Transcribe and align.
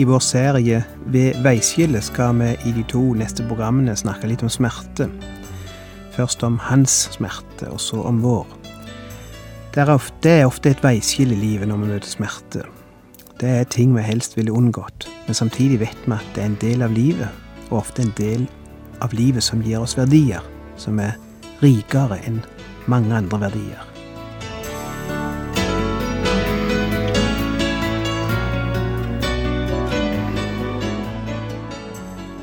I 0.00 0.04
vår 0.04 0.20
serie 0.24 0.78
Ved 1.12 1.42
veiskillet 1.44 2.06
skal 2.06 2.38
vi 2.38 2.54
i 2.64 2.70
de 2.72 2.84
to 2.88 3.02
neste 3.18 3.44
programmene 3.44 3.92
snakke 3.98 4.30
litt 4.30 4.40
om 4.40 4.48
smerte. 4.48 5.10
Først 6.14 6.40
om 6.46 6.56
hans 6.70 6.94
smerte, 7.18 7.68
og 7.68 7.82
så 7.84 8.00
om 8.08 8.22
vår. 8.24 8.46
Det 9.74 9.82
er 9.82 9.92
ofte, 9.92 10.16
det 10.24 10.32
er 10.38 10.48
ofte 10.48 10.72
et 10.72 10.80
veiskille 10.80 11.36
i 11.36 11.42
livet 11.42 11.68
når 11.68 11.82
vi 11.82 11.90
møter 11.90 12.14
smerte. 12.14 12.64
Det 13.42 13.52
er 13.58 13.68
ting 13.68 13.92
vi 13.92 14.06
helst 14.06 14.38
ville 14.38 14.56
unngått, 14.56 15.04
men 15.26 15.36
samtidig 15.36 15.82
vet 15.84 16.08
vi 16.08 16.16
at 16.16 16.32
det 16.32 16.46
er 16.46 16.50
en 16.54 16.58
del 16.64 16.86
av 16.88 16.96
livet, 16.96 17.44
og 17.68 17.82
ofte 17.82 18.06
en 18.06 18.16
del 18.16 18.48
av 19.04 19.12
livet 19.12 19.44
som 19.44 19.60
gir 19.60 19.84
oss 19.84 19.98
verdier, 20.00 20.40
som 20.80 20.96
er 21.04 21.18
rikere 21.60 22.22
enn 22.24 22.40
mange 22.88 23.12
andre 23.20 23.44
verdier. 23.50 23.89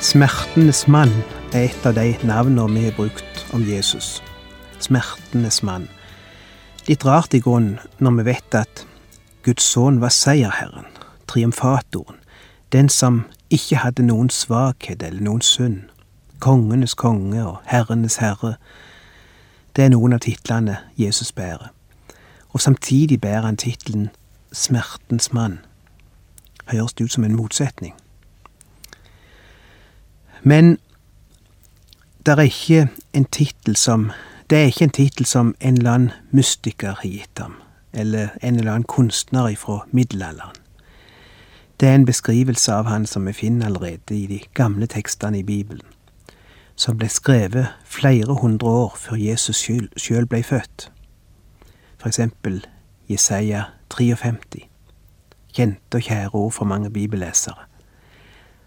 Smertenes 0.00 0.86
mann 0.88 1.10
er 1.52 1.64
et 1.66 1.86
av 1.86 1.96
de 1.96 2.12
navnene 2.22 2.70
vi 2.70 2.84
har 2.84 2.94
brukt 2.94 3.40
om 3.52 3.64
Jesus. 3.66 4.22
Smertenes 4.78 5.58
mann. 5.66 5.88
Litt 6.86 7.02
rart 7.02 7.34
i 7.34 7.40
grunnen 7.42 7.80
når 7.98 8.14
vi 8.20 8.26
vet 8.30 8.54
at 8.60 8.84
Guds 9.42 9.66
sønn 9.66 9.98
var 9.98 10.14
seierherren, 10.14 10.86
triumfatoren, 11.26 12.22
den 12.70 12.88
som 12.88 13.24
ikke 13.50 13.82
hadde 13.82 14.06
noen 14.06 14.30
svakhet 14.30 15.02
eller 15.02 15.18
noen 15.18 15.42
synd. 15.42 15.88
Kongenes 16.38 16.94
konge 16.94 17.42
og 17.42 17.58
herrenes 17.66 18.22
herre. 18.22 18.54
Det 19.74 19.88
er 19.88 19.96
noen 19.96 20.14
av 20.14 20.22
titlene 20.22 20.78
Jesus 20.94 21.34
bærer. 21.34 21.72
Og 22.54 22.62
samtidig 22.62 23.18
bærer 23.20 23.50
han 23.50 23.58
tittelen 23.58 24.12
Smertens 24.52 25.32
mann. 25.32 25.58
Høres 26.70 26.94
det 26.94 27.10
ut 27.10 27.18
som 27.18 27.24
en 27.26 27.36
motsetning? 27.36 27.98
Men 30.42 30.78
det 32.26 32.38
er 32.38 32.40
ikke 32.40 32.88
en 33.12 33.24
tittel 33.24 33.76
som 33.76 34.10
Det 34.50 34.58
er 34.58 34.64
ikke 34.64 34.84
en 34.84 34.90
tittel 34.90 35.26
som 35.26 35.54
en 35.60 35.76
eller 35.76 35.92
annen 35.92 36.12
mystiker 36.30 36.94
har 36.96 37.04
gitt 37.04 37.38
ham, 37.38 37.54
eller 37.92 38.28
en 38.42 38.56
eller 38.56 38.72
annen 38.72 38.84
kunstner 38.88 39.54
fra 39.56 39.84
middelalderen. 39.92 40.56
Det 41.80 41.88
er 41.88 41.94
en 41.94 42.04
beskrivelse 42.04 42.72
av 42.72 42.84
han 42.84 43.06
som 43.06 43.26
vi 43.26 43.32
finner 43.32 43.66
allerede 43.66 44.14
i 44.16 44.26
de 44.26 44.40
gamle 44.54 44.86
tekstene 44.86 45.38
i 45.38 45.42
Bibelen, 45.42 45.84
som 46.76 46.96
ble 46.98 47.08
skrevet 47.08 47.68
flere 47.84 48.34
hundre 48.34 48.68
år 48.68 48.96
før 48.96 49.20
Jesus 49.20 49.60
sjøl 49.96 50.26
ble 50.26 50.42
født. 50.42 50.90
For 51.98 52.08
eksempel 52.08 52.64
Jesaja 53.08 53.64
53, 53.90 54.64
kjente 55.54 56.00
og 56.00 56.02
kjære 56.02 56.34
ord 56.34 56.52
for 56.52 56.64
mange 56.64 56.90
bibellesere. 56.90 57.68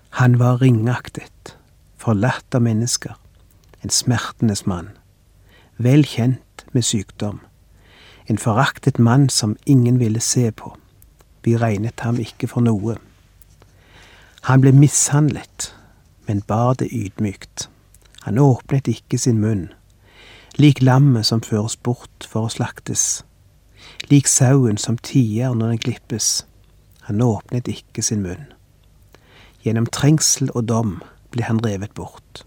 Han 0.10 0.40
var 0.40 0.62
ringaktet, 0.62 1.58
forlatt 2.02 2.56
av 2.56 2.64
mennesker, 2.66 3.16
en 3.82 3.94
smertenes 3.94 4.66
mann, 4.66 4.92
vel 5.78 6.06
kjent 6.06 6.66
med 6.74 6.86
sykdom, 6.86 7.42
en 8.30 8.42
foraktet 8.42 9.00
mann 9.00 9.30
som 9.30 9.58
ingen 9.66 10.00
ville 10.02 10.22
se 10.22 10.50
på, 10.52 10.74
vi 11.44 11.58
regnet 11.58 12.06
ham 12.06 12.20
ikke 12.22 12.50
for 12.50 12.66
noe. 12.66 12.98
Han 14.50 14.62
ble 14.62 14.74
mishandlet, 14.74 15.72
men 16.28 16.42
bar 16.48 16.78
det 16.80 16.90
ydmykt, 16.94 17.68
han 18.26 18.42
åpnet 18.42 18.90
ikke 18.90 19.20
sin 19.22 19.42
munn, 19.42 19.70
lik 20.58 20.82
lammet 20.82 21.30
som 21.30 21.42
føres 21.42 21.78
bort 21.78 22.26
for 22.30 22.48
å 22.48 22.54
slaktes, 22.54 23.24
lik 24.10 24.30
sauen 24.30 24.78
som 24.82 24.98
tier 24.98 25.54
når 25.58 25.76
den 25.76 25.84
glippes, 25.86 26.32
han 27.10 27.22
åpnet 27.26 27.70
ikke 27.70 28.06
sin 28.06 28.22
munn. 28.26 28.50
Gjennom 29.62 29.86
trengsel 29.94 30.50
og 30.56 30.66
dom 30.70 31.00
ble 31.32 31.46
han 31.48 31.62
revet 31.66 31.94
bort. 31.98 32.44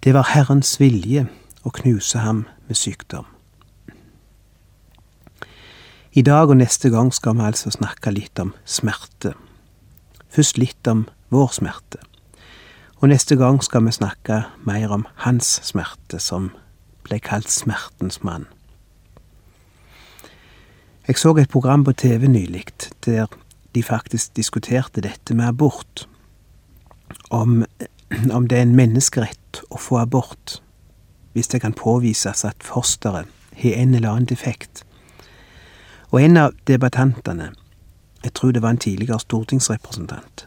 Det 0.00 0.14
var 0.16 0.30
Herrens 0.32 0.78
vilje 0.80 1.26
å 1.66 1.72
knuse 1.76 2.22
ham 2.22 2.46
med 2.68 2.78
sykdom. 2.78 3.26
I 6.12 6.22
dag 6.26 6.50
og 6.50 6.58
neste 6.58 6.90
gang 6.90 7.12
skal 7.14 7.36
vi 7.38 7.46
altså 7.46 7.70
snakke 7.70 8.10
litt 8.10 8.38
om 8.42 8.54
smerte. 8.64 9.34
Først 10.30 10.58
litt 10.58 10.88
om 10.90 11.04
vår 11.30 11.52
smerte. 11.54 12.00
Og 12.98 13.12
neste 13.12 13.36
gang 13.38 13.60
skal 13.62 13.84
vi 13.86 13.94
snakke 13.94 14.42
mer 14.66 14.90
om 14.90 15.06
hans 15.22 15.60
smerte, 15.64 16.18
som 16.18 16.50
ble 17.06 17.20
kalt 17.22 17.50
smertens 17.52 18.22
mann. 18.26 18.48
Jeg 21.06 21.18
så 21.18 21.32
et 21.38 21.50
program 21.50 21.84
på 21.84 21.92
TV 21.92 22.28
nylig 22.28 22.66
der 23.06 23.30
de 23.74 23.82
faktisk 23.82 24.36
diskuterte 24.36 25.00
dette 25.00 25.34
med 25.34 25.48
abort 25.48 26.06
om, 27.30 27.64
om 28.32 28.48
det 28.48 28.58
er 28.58 28.62
en 28.62 28.76
menneskerett 28.76 29.62
å 29.70 29.78
få 29.78 30.00
abort 30.02 30.60
hvis 31.32 31.48
det 31.48 31.60
kan 31.62 31.72
påvises 31.72 32.44
at 32.44 32.64
fosteret 32.66 33.28
har 33.62 33.76
en 33.78 33.94
eller 33.94 34.08
annen 34.08 34.26
defekt. 34.26 34.82
Og 36.10 36.22
en 36.22 36.36
av 36.36 36.56
debattantene, 36.66 37.52
jeg 38.24 38.34
tror 38.34 38.52
det 38.52 38.62
var 38.62 38.74
en 38.74 38.82
tidligere 38.82 39.20
stortingsrepresentant, 39.20 40.46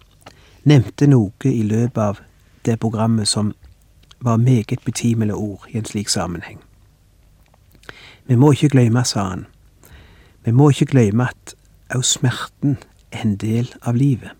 nevnte 0.63 1.07
noe 1.07 1.47
i 1.47 1.63
løpet 1.63 2.01
av 2.03 2.19
det 2.65 2.79
programmet 2.79 3.27
som 3.27 3.53
var 4.19 4.37
meget 4.37 4.83
betimelige 4.85 5.35
ord 5.35 5.65
i 5.69 5.77
en 5.77 5.85
slik 5.85 6.09
sammenheng. 6.09 6.59
Vi 8.27 8.35
må 8.35 8.51
ikke 8.51 8.69
glemme, 8.69 9.03
sa 9.03 9.23
han, 9.29 9.45
vi 10.45 10.51
må 10.51 10.69
ikke 10.69 10.91
glemme 10.91 11.27
at 11.27 11.55
òg 11.95 12.03
smerten 12.07 12.77
er 13.11 13.23
en 13.23 13.35
del 13.35 13.73
av 13.81 13.95
livet. 13.95 14.31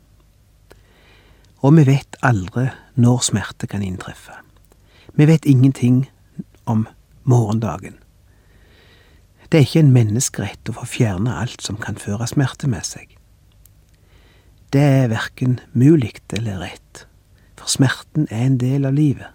Og 1.63 1.77
vi 1.77 1.85
vet 1.87 2.17
aldri 2.19 2.67
når 2.99 3.21
smerte 3.23 3.69
kan 3.71 3.83
inntreffe. 3.83 4.35
Vi 5.15 5.27
vet 5.29 5.45
ingenting 5.45 6.09
om 6.65 6.87
morgendagen. 7.23 7.95
Det 9.47 9.57
er 9.57 9.63
ikke 9.67 9.83
en 9.85 9.93
menneskerett 9.95 10.69
å 10.69 10.75
få 10.75 10.87
fjerne 10.91 11.37
alt 11.39 11.63
som 11.63 11.77
kan 11.79 11.95
føre 11.95 12.27
smerte 12.27 12.67
med 12.67 12.83
seg. 12.83 13.13
Det 14.75 14.81
er 14.81 15.11
verken 15.13 15.59
mulig 15.71 16.17
eller 16.33 16.59
rett, 16.65 17.05
for 17.55 17.71
smerten 17.71 18.27
er 18.31 18.43
en 18.47 18.57
del 18.57 18.89
av 18.89 18.97
livet. 18.97 19.29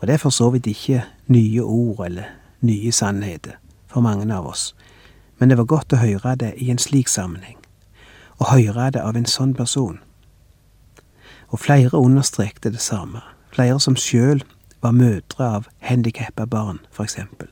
Og 0.00 0.08
det 0.08 0.18
er 0.18 0.22
for 0.24 0.34
så 0.34 0.50
vidt 0.50 0.66
ikke 0.66 1.04
nye 1.32 1.62
ord 1.62 2.04
eller 2.10 2.28
nye 2.60 2.92
sannheter 2.92 3.56
for 3.88 4.04
mange 4.04 4.28
av 4.34 4.50
oss, 4.52 4.74
men 5.38 5.48
det 5.48 5.56
var 5.56 5.70
godt 5.70 5.94
å 5.96 6.02
høre 6.02 6.36
det 6.36 6.52
i 6.58 6.68
en 6.74 6.82
slik 6.82 7.08
sammenheng, 7.08 7.56
å 8.36 8.50
høre 8.52 8.90
det 8.90 9.00
av 9.00 9.16
en 9.16 9.28
sånn 9.28 9.54
person 9.56 10.00
og 11.50 11.58
flere 11.58 11.98
understrekte 11.98 12.70
det 12.70 12.80
samme, 12.80 13.20
flere 13.52 13.80
som 13.80 13.96
sjøl 13.96 14.42
var 14.82 14.90
mødre 14.90 15.46
av 15.56 15.66
handikappa 15.78 16.46
barn, 16.46 16.78
eksempel. 17.00 17.48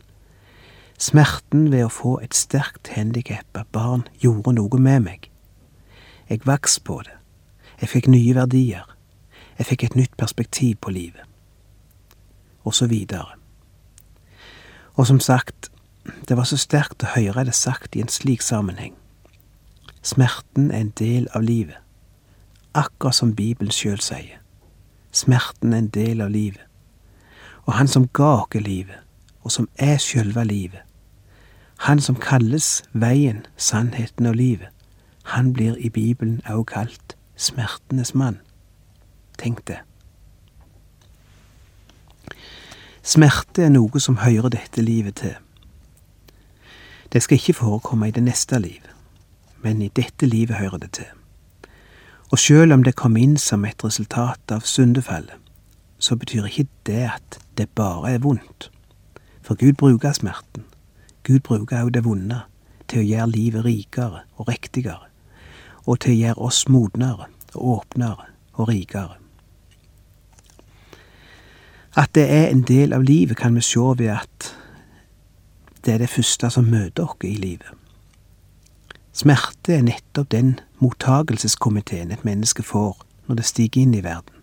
Smerten 0.99 1.71
ved 1.73 1.85
å 1.87 1.93
få 1.93 2.19
et 2.23 2.35
sterkt 2.35 2.93
handikappa 2.95 3.65
barn 3.73 4.07
gjorde 4.23 4.55
noe 4.55 4.79
med 4.79 5.05
meg. 5.07 5.31
Jeg 6.29 6.47
vaks 6.47 6.79
på 6.81 7.01
det, 7.07 7.15
jeg 7.81 7.91
fikk 7.95 8.09
nye 8.11 8.35
verdier, 8.35 8.87
jeg 9.59 9.67
fikk 9.67 9.85
et 9.85 9.99
nytt 9.99 10.17
perspektiv 10.17 10.77
på 10.83 10.95
livet, 10.95 11.25
og 12.65 12.75
så 12.75 12.87
videre. 12.87 13.35
Og 14.95 15.07
som 15.07 15.21
sagt, 15.21 15.71
det 16.29 16.37
var 16.37 16.47
så 16.47 16.57
sterkt 16.59 17.05
å 17.05 17.13
høre 17.15 17.45
det 17.47 17.55
sagt 17.55 17.97
i 17.97 18.03
en 18.03 18.11
slik 18.11 18.43
sammenheng. 18.43 18.95
Smerten 20.03 20.71
er 20.71 20.87
en 20.87 20.95
del 20.99 21.29
av 21.35 21.43
livet 21.43 21.79
akkurat 22.75 23.15
som 23.15 23.35
Bibelen 23.35 23.73
sjøl 23.73 24.01
sier. 24.01 24.41
Smerten 25.13 25.73
er 25.73 25.79
en 25.79 25.89
del 25.89 26.21
av 26.21 26.31
livet. 26.31 26.65
Og 27.67 27.75
han 27.75 27.89
som 27.89 28.09
ga 28.13 28.43
oss 28.43 28.55
livet, 28.55 29.01
og 29.43 29.53
som 29.53 29.69
er 29.77 29.99
sjølve 29.99 30.45
livet, 30.45 30.85
han 31.79 32.01
som 32.01 32.17
kalles 32.17 32.83
veien, 32.93 33.47
sannheten 33.57 34.27
og 34.27 34.35
livet, 34.35 34.69
han 35.23 35.53
blir 35.53 35.77
i 35.77 35.89
Bibelen 35.89 36.41
også 36.47 36.65
kalt 36.65 37.17
smertenes 37.37 38.15
mann. 38.15 38.41
Tenk 39.39 39.67
det. 39.69 39.79
Smerte 43.03 43.65
er 43.65 43.71
noe 43.73 44.01
som 44.01 44.19
hører 44.25 44.51
dette 44.53 44.83
livet 44.83 45.21
til. 45.23 45.37
Det 47.13 47.23
skal 47.23 47.39
ikke 47.39 47.61
forekomme 47.61 48.09
i 48.09 48.17
det 48.17 48.23
neste 48.23 48.59
liv, 48.59 48.83
men 49.63 49.83
i 49.83 49.89
dette 49.89 50.27
livet 50.27 50.57
hører 50.57 50.79
det 50.79 50.93
til. 50.99 51.18
Og 52.31 52.39
sjøl 52.39 52.73
om 52.73 52.83
det 52.85 52.97
kom 52.97 53.17
inn 53.17 53.37
som 53.41 53.65
et 53.65 53.85
resultat 53.85 54.53
av 54.53 54.67
syndefallet, 54.69 55.37
så 55.99 56.17
betyr 56.17 56.49
ikke 56.49 56.69
det 56.87 57.05
at 57.09 57.39
det 57.57 57.71
bare 57.75 58.13
er 58.15 58.23
vondt. 58.23 58.69
For 59.43 59.57
Gud 59.57 59.79
bruker 59.81 60.13
smerten. 60.13 60.67
Gud 61.25 61.41
bruker 61.41 61.87
òg 61.87 61.95
det 61.97 62.05
vonde 62.05 62.43
til 62.89 63.01
å 63.01 63.09
gjøre 63.09 63.33
livet 63.33 63.65
rikere 63.65 64.23
og 64.37 64.49
riktigere, 64.49 65.09
og 65.89 66.01
til 66.05 66.13
å 66.13 66.21
gjøre 66.21 66.47
oss 66.51 66.61
modnere 66.69 67.31
og 67.55 67.65
åpnere 67.79 68.29
og 68.61 68.69
rikere. 68.69 69.17
At 71.97 72.13
det 72.15 72.29
er 72.31 72.53
en 72.53 72.63
del 72.63 72.93
av 72.93 73.03
livet, 73.03 73.37
kan 73.37 73.57
vi 73.57 73.65
se 73.65 73.81
ved 73.81 74.13
at 74.13 74.53
det 75.85 75.95
er 75.95 76.05
det 76.05 76.13
første 76.13 76.51
som 76.53 76.69
møter 76.69 77.09
oss 77.09 77.25
i 77.25 77.35
livet. 77.41 77.88
Smerte 79.19 79.75
er 79.75 79.83
nettopp 79.83 80.29
den 80.31 80.61
mottagelseskomiteen 80.79 82.13
et 82.15 82.25
menneske 82.25 82.63
får 82.63 83.01
når 83.27 83.41
det 83.41 83.47
stiger 83.49 83.83
inn 83.83 83.97
i 83.99 84.03
verden. 84.05 84.35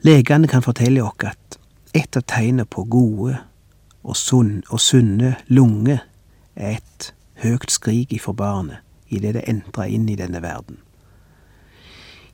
Legene 0.00 0.48
kan 0.48 0.64
fortelle 0.64 1.04
oss 1.04 1.26
at 1.28 1.58
et 1.92 2.16
av 2.16 2.24
tegnene 2.24 2.64
på 2.64 2.86
gode 2.88 3.34
og, 4.00 4.16
sunn, 4.16 4.62
og 4.70 4.80
sunne 4.80 5.34
lunger 5.52 6.00
er 6.56 6.78
et 6.78 7.10
høgt 7.42 7.74
skrik 7.74 8.14
ifra 8.16 8.32
barnet 8.32 8.80
idet 9.10 9.34
det 9.36 9.44
entrer 9.50 9.90
inn 9.90 10.08
i 10.08 10.16
denne 10.16 10.40
verden. 10.40 10.78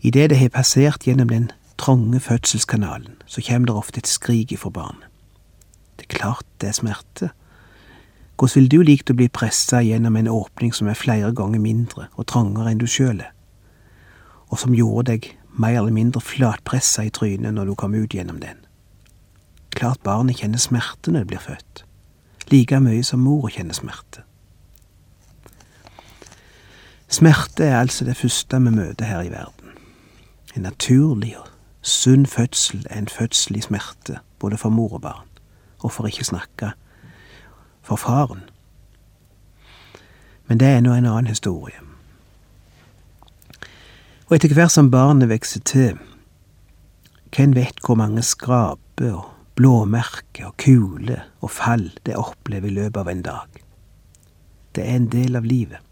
Idet 0.07 0.31
det 0.31 0.39
har 0.39 0.53
passert 0.55 1.07
gjennom 1.09 1.33
den 1.33 1.51
trange 1.81 2.21
fødselskanalen, 2.21 3.17
så 3.27 3.43
kommer 3.43 3.73
det 3.73 3.77
ofte 3.77 4.05
et 4.05 4.11
skrik 4.13 4.53
ifra 4.53 4.71
barnet. 4.71 5.09
Det 5.97 6.07
er 6.07 6.19
klart 6.19 6.47
det 6.61 6.69
er 6.69 6.79
smerte. 6.79 7.31
Hvordan 8.37 8.55
vil 8.55 8.69
du 8.69 8.83
likt 8.85 9.11
å 9.11 9.17
bli 9.17 9.31
pressa 9.33 9.81
gjennom 9.81 10.17
en 10.21 10.29
åpning 10.29 10.75
som 10.77 10.91
er 10.93 10.99
flere 10.99 11.33
ganger 11.33 11.63
mindre 11.63 12.11
og 12.21 12.27
trangere 12.29 12.75
enn 12.75 12.83
du 12.83 12.85
sjøl 12.91 13.23
er, 13.25 13.33
og 14.53 14.61
som 14.61 14.77
gjorde 14.77 15.15
deg 15.15 15.31
mer 15.57 15.79
eller 15.81 15.97
mindre 15.97 16.21
flatpressa 16.21 17.07
i 17.07 17.13
trynet 17.17 17.57
når 17.57 17.71
du 17.71 17.75
kom 17.81 17.97
ut 17.97 18.13
gjennom 18.13 18.43
den? 18.45 18.61
Klart 19.73 20.05
barnet 20.05 20.43
kjenner 20.43 20.61
smerte 20.61 21.13
når 21.13 21.25
det 21.25 21.33
blir 21.33 21.45
født, 21.47 21.85
like 22.53 22.81
mye 22.85 23.03
som 23.09 23.25
mor 23.25 23.49
kjenner 23.49 23.77
smerte. 23.77 24.27
Smerte 27.09 27.65
er 27.65 27.81
altså 27.81 28.05
det 28.05 28.21
første 28.21 28.61
vi 28.61 28.77
møter 28.77 29.09
her 29.09 29.25
i 29.25 29.33
verden. 29.33 29.77
En 30.53 30.69
naturlig 30.69 31.39
og 31.41 31.49
sunn 31.81 32.27
fødsel 32.29 32.85
er 32.91 32.99
en 33.01 33.09
fødsel 33.09 33.57
i 33.57 33.65
smerte, 33.65 34.21
både 34.39 34.61
for 34.61 34.69
mor 34.69 34.99
og 34.99 35.07
barn, 35.09 35.29
og 35.81 35.93
for 35.93 36.09
ikke 36.11 36.29
snakke 36.37 36.75
for 37.87 38.01
faren. 38.01 38.43
Men 40.47 40.61
det 40.63 40.69
er 40.69 40.83
nå 40.83 40.93
en 40.95 41.07
annen 41.07 41.31
historie. 41.31 41.79
Og 44.27 44.37
etter 44.37 44.55
hvert 44.55 44.75
som 44.75 44.91
barnet 44.91 45.31
vokser 45.31 45.63
til, 45.67 45.97
hvem 47.35 47.55
vet 47.55 47.83
hvor 47.87 47.99
mange 47.99 48.23
skraper 48.27 49.13
og 49.15 49.33
blåmerker 49.57 50.51
og 50.51 50.57
kuler 50.61 51.27
og 51.41 51.51
fall 51.55 51.89
det 52.07 52.19
opplever 52.19 52.69
i 52.69 52.77
løpet 52.77 53.03
av 53.03 53.11
en 53.13 53.27
dag. 53.27 53.61
Det 54.75 54.85
er 54.85 54.99
en 54.99 55.11
del 55.13 55.39
av 55.39 55.47
livet 55.47 55.87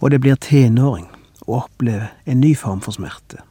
og 0.00 0.10
det 0.10 0.20
blir 0.20 0.34
tenåring 0.40 1.08
og 1.46 1.64
opplever 1.64 2.08
en 2.26 2.40
ny 2.40 2.54
form 2.56 2.80
for 2.80 2.96
smerte, 2.96 3.42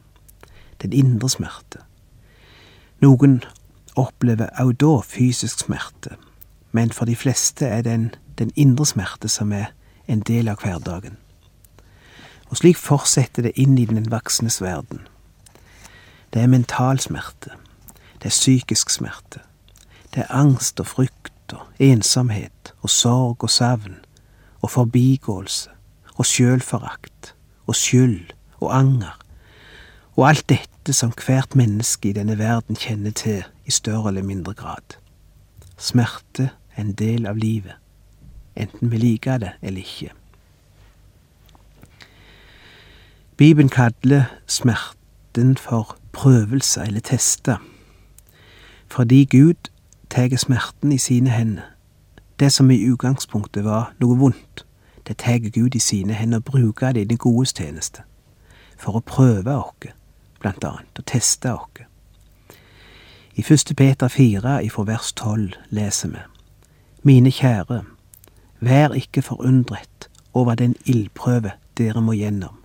den 0.82 0.92
indre 0.92 1.30
smerte. 1.30 1.82
Noen 3.00 3.40
opplever 3.98 4.50
også 4.58 4.78
da 4.82 4.92
fysisk 5.06 5.64
smerte, 5.66 6.16
men 6.72 6.92
for 6.92 7.04
de 7.04 7.16
fleste 7.16 7.66
er 7.66 7.82
den, 7.82 8.14
den 8.38 8.50
indre 8.56 8.86
smerte 8.86 9.28
som 9.28 9.52
er 9.52 9.72
en 10.08 10.20
del 10.20 10.48
av 10.48 10.62
hverdagen. 10.62 11.16
Og 12.50 12.58
slik 12.58 12.78
fortsetter 12.78 13.46
det 13.46 13.52
inn 13.54 13.78
i 13.78 13.86
den 13.86 14.10
voksnes 14.10 14.60
verden. 14.62 15.06
Det 16.34 16.42
er 16.42 16.50
mental 16.50 17.00
smerte, 17.00 17.54
det 18.22 18.30
er 18.30 18.36
psykisk 18.36 18.90
smerte, 18.90 19.40
det 20.14 20.24
er 20.24 20.34
angst 20.34 20.80
og 20.80 20.86
frykt 20.86 21.54
og 21.54 21.66
ensomhet 21.78 22.74
og 22.82 22.90
sorg 22.90 23.44
og 23.44 23.50
savn 23.50 23.98
og 24.60 24.70
forbigåelse 24.70 25.70
og 26.16 26.26
sjølforakt 26.26 27.34
og 27.66 27.74
skyld 27.74 28.34
og 28.60 28.76
anger 28.76 29.18
og 30.20 30.28
alt 30.28 30.48
dette 30.48 30.92
som 30.92 31.12
hvert 31.16 31.54
menneske 31.56 32.10
i 32.10 32.16
denne 32.16 32.36
verden 32.38 32.76
kjenner 32.76 33.14
til 33.16 33.44
i 33.64 33.72
større 33.72 34.10
eller 34.10 34.26
mindre 34.26 34.54
grad. 34.54 34.96
Smerte 35.78 36.50
er 36.50 36.59
en 36.80 36.92
del 36.92 37.26
av 37.26 37.36
livet, 37.36 37.76
enten 38.56 38.90
vi 38.90 38.98
liker 38.98 39.38
det 39.38 39.52
eller 39.62 39.80
ikke. 39.80 40.10
Bibelen 43.36 43.68
kaller 43.68 44.24
smerten 44.46 45.56
for 45.56 45.96
prøvelse 46.12 46.82
eller 46.84 47.00
teste, 47.00 47.56
fordi 48.88 49.24
Gud 49.24 49.70
tar 50.10 50.36
smerten 50.36 50.92
i 50.92 50.98
sine 50.98 51.30
hender, 51.30 51.62
det 52.40 52.52
som 52.52 52.70
i 52.70 52.84
utgangspunktet 52.84 53.64
var 53.64 53.92
noe 54.00 54.18
vondt 54.18 54.64
det 55.10 55.16
tar 55.16 55.38
Gud 55.38 55.74
i 55.74 55.78
sine 55.78 56.12
hender 56.12 56.38
og 56.38 56.44
bruker 56.44 56.92
det 56.92 57.00
i 57.00 57.04
det 57.04 57.18
godes 57.18 57.50
tjeneste, 57.56 58.02
for 58.78 58.94
å 58.94 59.02
prøve 59.02 59.56
oss, 59.56 59.88
blant 60.38 60.64
annet, 60.64 60.98
og 60.98 61.06
teste 61.06 61.50
oss. 61.50 61.80
I 63.34 63.42
første 63.42 63.74
Peter 63.74 64.08
fire 64.08 64.60
ifra 64.64 64.84
vers 64.86 65.12
tolv 65.12 65.56
leser 65.74 66.12
vi, 66.12 66.22
Mine 67.02 67.30
kjære, 67.32 67.82
vær 68.60 68.92
ikke 68.92 69.22
forundret 69.22 70.08
over 70.34 70.54
den 70.54 70.74
ildprøve 70.84 71.52
dere 71.78 72.02
må 72.04 72.12
gjennom, 72.12 72.58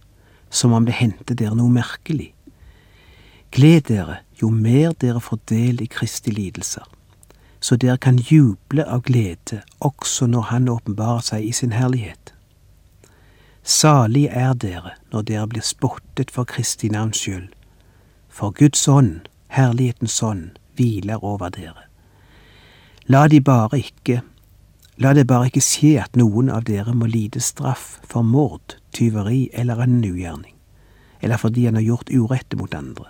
som 0.49 0.73
om 0.75 0.85
det 0.85 0.97
hendte 0.97 1.37
dere 1.39 1.55
noe 1.55 1.71
merkelig. 1.71 2.33
Gled 3.55 3.87
dere 3.87 4.17
jo 4.41 4.49
mer 4.51 4.91
dere 4.99 5.21
får 5.23 5.39
del 5.47 5.79
i 5.81 5.87
Kristi 5.87 6.35
lidelser, 6.35 6.83
så 7.63 7.79
dere 7.79 7.95
kan 7.97 8.19
juble 8.19 8.83
av 8.83 9.05
glede 9.07 9.61
også 9.79 10.27
når 10.27 10.49
Han 10.51 10.69
åpenbarer 10.69 11.23
seg 11.23 11.47
i 11.47 11.51
sin 11.55 11.71
herlighet. 11.71 12.33
Salig 13.63 14.27
er 14.27 14.53
dere 14.53 14.97
når 15.13 15.29
dere 15.31 15.47
blir 15.47 15.63
spottet 15.63 16.31
for 16.31 16.43
Kristi 16.43 16.91
navns 16.91 17.23
skyld, 17.23 17.47
for 18.29 18.51
Guds 18.51 18.87
ånd, 18.87 19.29
herlighetens 19.47 20.21
ånd, 20.23 20.49
hviler 20.75 21.23
over 21.23 21.49
dere. 21.49 21.87
La 23.07 23.27
de 23.27 23.41
bare 23.41 23.77
ikke 23.77 24.21
La 24.97 25.11
det 25.13 25.25
bare 25.27 25.49
ikke 25.49 25.61
skje 25.61 25.97
at 25.99 26.15
noen 26.15 26.47
av 26.49 26.63
dere 26.69 26.93
må 26.95 27.09
lide 27.11 27.41
straff 27.43 27.97
for 28.07 28.23
mord, 28.23 28.77
tyveri 28.95 29.49
eller 29.51 29.81
annen 29.83 30.05
ugjerning, 30.07 30.53
eller 31.19 31.35
fordi 31.37 31.65
han 31.67 31.75
har 31.75 31.83
gjort 31.83 32.13
urette 32.15 32.55
mot 32.55 32.71
andre. 32.73 33.09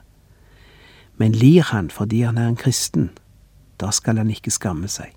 Men 1.21 1.37
lir 1.37 1.61
han 1.69 1.91
fordi 1.93 2.23
han 2.25 2.39
er 2.41 2.49
en 2.49 2.57
kristen, 2.57 3.11
da 3.77 3.91
skal 3.93 4.17
han 4.17 4.33
ikke 4.33 4.51
skamme 4.51 4.89
seg, 4.89 5.13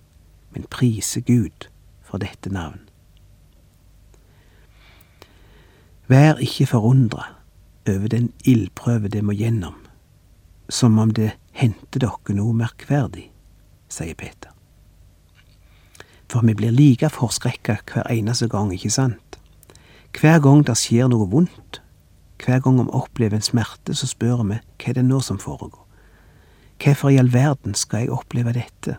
men 0.52 0.68
prise 0.68 1.24
Gud 1.24 1.70
for 2.04 2.20
dette 2.20 2.52
navn. 2.52 2.84
Vær 6.08 6.36
ikke 6.36 6.68
forundra 6.68 7.30
over 7.88 8.12
den 8.12 8.28
ildprøve 8.44 9.08
det 9.08 9.24
må 9.24 9.32
gjennom, 9.32 9.80
som 10.68 11.00
om 11.00 11.16
det 11.16 11.32
hendte 11.56 12.04
dere 12.04 12.36
noe 12.36 12.52
merkverdig, 12.52 13.30
sier 13.88 14.14
Peter. 14.14 14.47
For 16.28 16.44
vi 16.44 16.54
blir 16.54 16.74
like 16.74 17.08
forskrekka 17.10 17.78
hver 17.88 18.08
eneste 18.12 18.48
gang, 18.48 18.72
ikke 18.72 18.90
sant? 18.90 19.38
Hver 20.20 20.40
gang 20.44 20.64
det 20.66 20.76
skjer 20.76 21.08
noe 21.08 21.28
vondt, 21.30 21.80
hver 22.44 22.60
gang 22.64 22.78
vi 22.80 22.88
opplever 22.92 23.38
en 23.38 23.44
smerte, 23.44 23.94
så 23.94 24.06
spør 24.06 24.44
vi 24.44 24.58
hva 24.60 24.90
er 24.90 24.98
det 24.98 25.04
nå 25.04 25.20
som 25.24 25.40
foregår. 25.40 25.84
Hvorfor 26.78 27.10
i 27.10 27.18
all 27.18 27.32
verden 27.32 27.74
skal 27.74 28.04
jeg 28.04 28.14
oppleve 28.14 28.54
dette? 28.54 28.98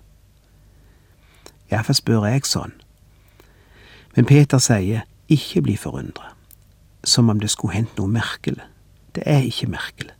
Iallfall 1.71 1.95
spør 1.95 2.27
jeg 2.27 2.47
sånn. 2.49 2.73
Men 4.15 4.27
Peter 4.27 4.59
sier 4.59 5.05
ikke 5.31 5.63
bli 5.63 5.77
forundra, 5.79 6.33
som 7.03 7.29
om 7.29 7.39
det 7.39 7.51
skulle 7.53 7.77
hendt 7.77 7.97
noe 7.99 8.11
merkelig. 8.11 8.65
Det 9.15 9.23
er 9.25 9.45
ikke 9.45 9.69
merkelig. 9.71 10.15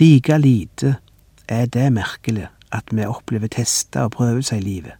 Like 0.00 0.38
lite 0.40 0.96
er 1.48 1.66
det 1.66 1.92
merkelig 1.92 2.48
at 2.74 2.90
vi 2.92 3.06
opplever 3.06 3.48
tester 3.52 4.08
og 4.08 4.16
prøvelser 4.16 4.58
i 4.58 4.64
livet, 4.64 4.96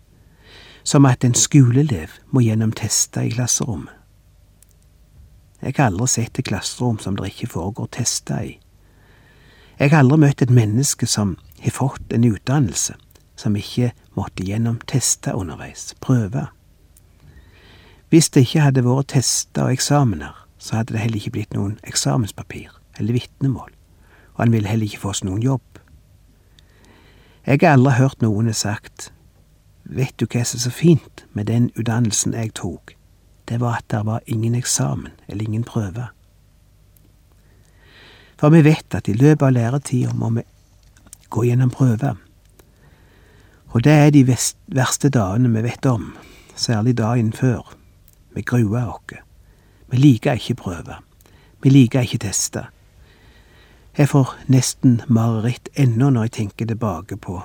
som 0.86 1.06
at 1.08 1.24
en 1.26 1.34
skoleelev 1.34 2.12
må 2.30 2.44
gjennom 2.46 2.70
tester 2.72 3.26
i 3.26 3.32
klasserommet. 3.34 3.90
Jeg 5.62 5.74
har 5.78 5.90
aldri 5.90 6.06
sett 6.12 6.38
et 6.38 6.46
klasserom 6.46 7.00
som 7.02 7.16
det 7.18 7.32
ikke 7.32 7.48
foregår 7.56 7.88
tester 7.96 8.44
i. 8.44 8.52
Jeg 9.80 9.90
har 9.90 10.04
aldri 10.04 10.20
møtt 10.22 10.44
et 10.44 10.52
menneske 10.52 11.08
som 11.10 11.34
har 11.64 11.74
fått 11.74 12.14
en 12.14 12.26
utdannelse, 12.28 12.94
som 13.36 13.56
ikke 13.58 13.90
måtte 14.14 14.46
gjennom 14.46 14.78
tester 14.86 15.34
underveis, 15.34 15.90
prøver. 16.00 16.52
Hvis 18.12 18.30
det 18.30 18.46
ikke 18.46 18.68
hadde 18.68 18.86
vært 18.86 19.10
tester 19.16 19.66
og 19.66 19.74
eksamener, 19.74 20.38
så 20.58 20.78
hadde 20.78 20.94
det 20.94 21.02
heller 21.02 21.18
ikke 21.18 21.34
blitt 21.34 21.56
noen 21.56 21.80
eksamenspapir 21.82 22.70
eller 23.00 23.18
vitnemål, 23.18 23.74
og 24.36 24.44
han 24.44 24.54
ville 24.54 24.70
heller 24.70 24.86
ikke 24.86 25.02
få 25.02 25.16
noen 25.26 25.42
jobb. 25.42 25.66
Jeg 27.46 27.58
har 27.62 27.74
aldri 27.74 27.98
hørt 27.98 28.22
noen 28.22 28.54
sagt 28.54 29.10
vet 29.88 30.14
du 30.18 30.26
hva 30.26 30.44
som 30.44 30.58
er 30.58 30.66
så 30.66 30.70
fint 30.70 31.24
med 31.32 31.46
den 31.46 31.70
utdannelsen 31.76 32.34
jeg 32.34 32.54
tok? 32.58 32.96
Det 33.48 33.60
var 33.60 33.78
at 33.78 33.88
det 33.90 34.02
var 34.06 34.20
ingen 34.26 34.54
eksamen 34.54 35.12
eller 35.28 35.44
ingen 35.44 35.64
prøve. 35.64 36.08
For 38.36 38.50
vi 38.50 38.64
vet 38.66 38.94
at 38.94 39.08
i 39.08 39.14
løpet 39.16 39.46
av 39.46 39.52
læretida 39.52 40.12
må 40.12 40.30
vi 40.30 40.42
gå 41.30 41.44
gjennom 41.46 41.70
prøver. 41.70 42.16
Og 43.72 43.84
det 43.84 43.92
er 43.92 44.10
de 44.10 44.24
verste 44.26 45.08
dagene 45.08 45.52
vi 45.54 45.62
vet 45.62 45.86
om, 45.86 46.14
særlig 46.54 46.96
dagen 46.98 47.32
før. 47.32 47.76
Vi 48.34 48.42
gruer 48.42 48.88
oss. 48.92 49.22
Vi 49.90 49.96
liker 49.96 50.32
ikke 50.32 50.54
prøver. 50.54 51.02
Vi 51.62 51.70
liker 51.70 52.00
ikke 52.00 52.18
tester. 52.18 52.70
Jeg 53.96 54.08
får 54.08 54.34
nesten 54.52 55.00
mareritt 55.08 55.68
ennå 55.74 56.10
når 56.10 56.28
jeg 56.28 56.32
tenker 56.32 56.66
tilbake 56.66 57.16
på 57.16 57.40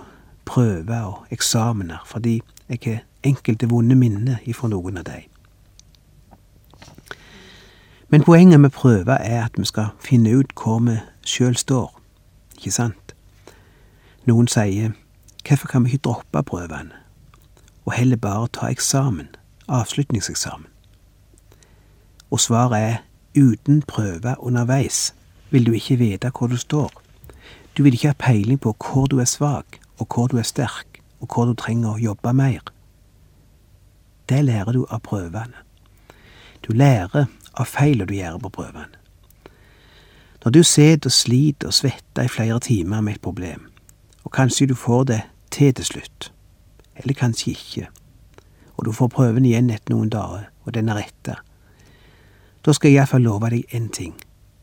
prøver 0.51 1.01
og 1.01 1.25
eksamener, 1.31 1.97
fordi 2.05 2.41
jeg 2.69 2.79
har 2.83 3.03
enkelte 3.23 3.69
vonde 3.69 3.95
minner 3.95 4.41
ifra 4.43 4.67
noen 4.67 4.97
av 4.99 5.05
dem. 5.07 5.27
Men 8.11 8.23
poenget 8.27 8.59
med 8.59 8.73
prøver 8.75 9.13
er 9.13 9.45
at 9.45 9.55
vi 9.55 9.65
skal 9.65 9.93
finne 10.03 10.33
ut 10.35 10.51
hvor 10.63 10.81
vi 10.83 10.97
sjøl 11.23 11.55
står, 11.55 11.93
ikke 12.57 12.71
sant? 12.75 13.15
Noen 14.27 14.51
sier 14.51 14.91
hvorfor 15.47 15.71
kan 15.71 15.85
vi 15.85 15.93
ikke 15.93 16.09
droppe 16.09 16.43
prøvene, 16.43 16.99
og 17.85 17.93
heller 17.93 18.19
bare 18.19 18.51
ta 18.51 18.67
eksamen, 18.67 19.29
avslutningseksamen? 19.67 20.67
Og 22.31 22.39
svaret 22.39 22.83
er 22.83 22.97
uten 23.39 23.81
prøver 23.81 24.35
underveis 24.39 25.13
vil 25.49 25.65
du 25.65 25.71
ikke 25.71 25.95
vite 25.95 26.31
hvor 26.37 26.47
du 26.47 26.57
står. 26.57 26.91
Du 27.77 27.83
vil 27.83 27.93
ikke 27.93 28.11
ha 28.11 28.19
peiling 28.19 28.59
på 28.59 28.75
hvor 28.75 29.05
du 29.05 29.19
er 29.19 29.25
svak, 29.25 29.80
og 30.01 30.07
hvor 30.09 30.27
du 30.27 30.37
er 30.41 30.47
sterk, 30.47 31.01
og 31.21 31.29
hvor 31.29 31.45
du 31.45 31.53
trenger 31.53 31.93
å 31.93 32.01
jobbe 32.01 32.33
mer. 32.33 32.63
Det 34.29 34.41
lærer 34.45 34.73
du 34.73 34.85
av 34.89 35.03
prøvene. 35.05 35.61
Du 36.65 36.73
lærer 36.73 37.27
av 37.53 37.69
feilene 37.69 38.09
du 38.09 38.15
gjør 38.17 38.39
på 38.41 38.53
prøvene. 38.57 38.97
Når 40.41 40.51
du 40.55 40.63
sitter 40.65 41.11
og 41.11 41.13
sliter 41.13 41.69
og 41.69 41.77
svetter 41.77 42.25
i 42.25 42.31
flere 42.33 42.59
timer 42.59 43.01
med 43.05 43.19
et 43.19 43.21
problem, 43.21 43.67
og 44.25 44.33
kanskje 44.33 44.71
du 44.71 44.75
får 44.75 45.03
det 45.11 45.21
til 45.51 45.73
til 45.77 45.85
slutt, 45.85 46.31
eller 46.95 47.13
kanskje 47.13 47.51
ikke, 47.51 47.87
og 48.77 48.85
du 48.85 48.91
får 48.91 49.13
prøven 49.13 49.45
igjen 49.45 49.69
etter 49.69 49.93
noen 49.93 50.09
dager, 50.09 50.49
og 50.65 50.73
den 50.73 50.89
er 50.89 51.03
retta, 51.03 51.35
da 52.65 52.73
skal 52.73 52.89
jeg 52.89 53.01
iallfall 53.01 53.25
love 53.25 53.49
deg 53.53 53.75
én 53.75 53.89
ting, 53.93 54.15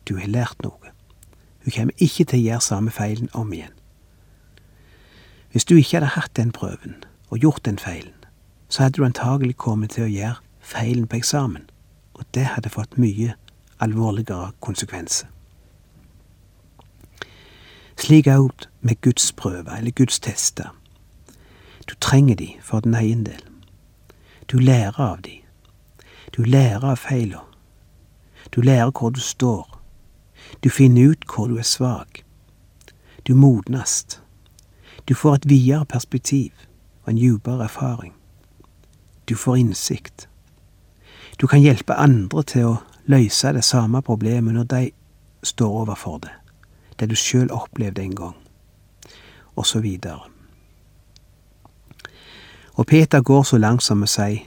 du 0.09 0.17
har 0.19 0.27
lært 0.27 0.63
noe. 0.63 0.95
Du 1.65 1.71
kommer 1.71 1.95
ikke 1.99 2.25
til 2.25 2.41
å 2.41 2.47
gjøre 2.47 2.65
samme 2.65 2.91
feilen 2.91 3.31
om 3.35 3.53
igjen. 3.53 3.78
Hvis 5.53 5.65
du 5.65 5.75
ikke 5.77 5.97
hadde 5.97 6.07
hatt 6.07 6.37
den 6.37 6.53
prøven 6.53 7.05
og 7.31 7.39
gjort 7.39 7.65
den 7.65 7.79
feilen, 7.79 8.15
så 8.69 8.83
hadde 8.83 9.01
du 9.01 9.05
antagelig 9.05 9.57
kommet 9.57 9.91
til 9.97 10.05
å 10.05 10.13
gjøre 10.13 10.37
feilen 10.61 11.07
på 11.09 11.17
eksamen 11.17 11.69
og 12.19 12.25
det 12.35 12.45
hadde 12.45 12.71
fått 12.71 12.99
mye 12.99 13.35
alvorligere 13.81 14.53
konsekvenser. 14.61 15.29
Slik 17.99 18.27
òg 18.31 18.67
med 18.81 19.01
Guds 19.03 19.33
prøver 19.33 19.79
eller 19.79 19.91
Guds 19.91 20.21
tester. 20.21 20.75
Du 21.89 21.95
trenger 22.01 22.37
de 22.37 22.49
for 22.63 22.81
din 22.81 22.95
egen 22.95 23.25
del. 23.27 23.43
Du 24.51 24.59
lærer 24.59 25.01
av 25.01 25.23
de. 25.23 25.41
Du 26.37 26.43
lærer 26.43 26.85
av 26.85 26.97
feila. 26.97 27.43
Du 28.55 28.61
lærer 28.61 28.91
hvor 28.91 29.11
du 29.11 29.21
står. 29.21 29.81
Du 30.65 30.71
finner 30.71 31.11
ut 31.11 31.27
hvor 31.27 31.47
du 31.49 31.59
er 31.59 31.67
svak. 31.67 32.23
Du 33.27 33.35
modnast. 33.35 34.23
Du 35.09 35.15
får 35.15 35.35
et 35.35 35.49
videre 35.49 35.87
perspektiv 35.87 36.53
og 37.03 37.11
en 37.11 37.19
djupere 37.19 37.65
erfaring. 37.65 38.15
Du 39.29 39.35
får 39.35 39.57
innsikt. 39.57 40.29
Du 41.41 41.47
kan 41.47 41.61
hjelpe 41.61 41.95
andre 41.95 42.43
til 42.43 42.67
å 42.67 42.77
løse 43.07 43.53
det 43.53 43.65
samme 43.65 44.03
problemet 44.03 44.55
når 44.55 44.69
de 44.69 44.83
står 45.43 45.81
overfor 45.83 46.19
det, 46.19 46.35
det 47.01 47.09
du 47.09 47.17
sjøl 47.17 47.49
opplevde 47.55 48.03
en 48.03 48.15
gang, 48.17 48.37
og 49.57 49.67
så 49.67 49.81
videre. 49.81 50.29
Og 52.75 52.87
Peter 52.87 53.21
går 53.21 53.43
så 53.43 53.59
langt 53.59 53.83
som 53.83 54.03
å 54.03 54.11
si, 54.11 54.43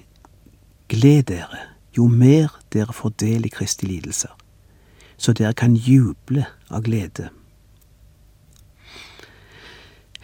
gled 0.88 1.24
dere 1.32 1.68
jo 1.98 2.08
mer 2.08 2.53
dere 2.74 2.94
får 2.94 3.18
del 3.20 3.46
i 3.48 3.51
Kristi 3.51 3.88
lidelser, 3.89 4.32
så 5.18 5.34
dere 5.34 5.58
kan 5.58 5.75
juble 5.75 6.46
av 6.70 6.84
glede. 6.86 7.32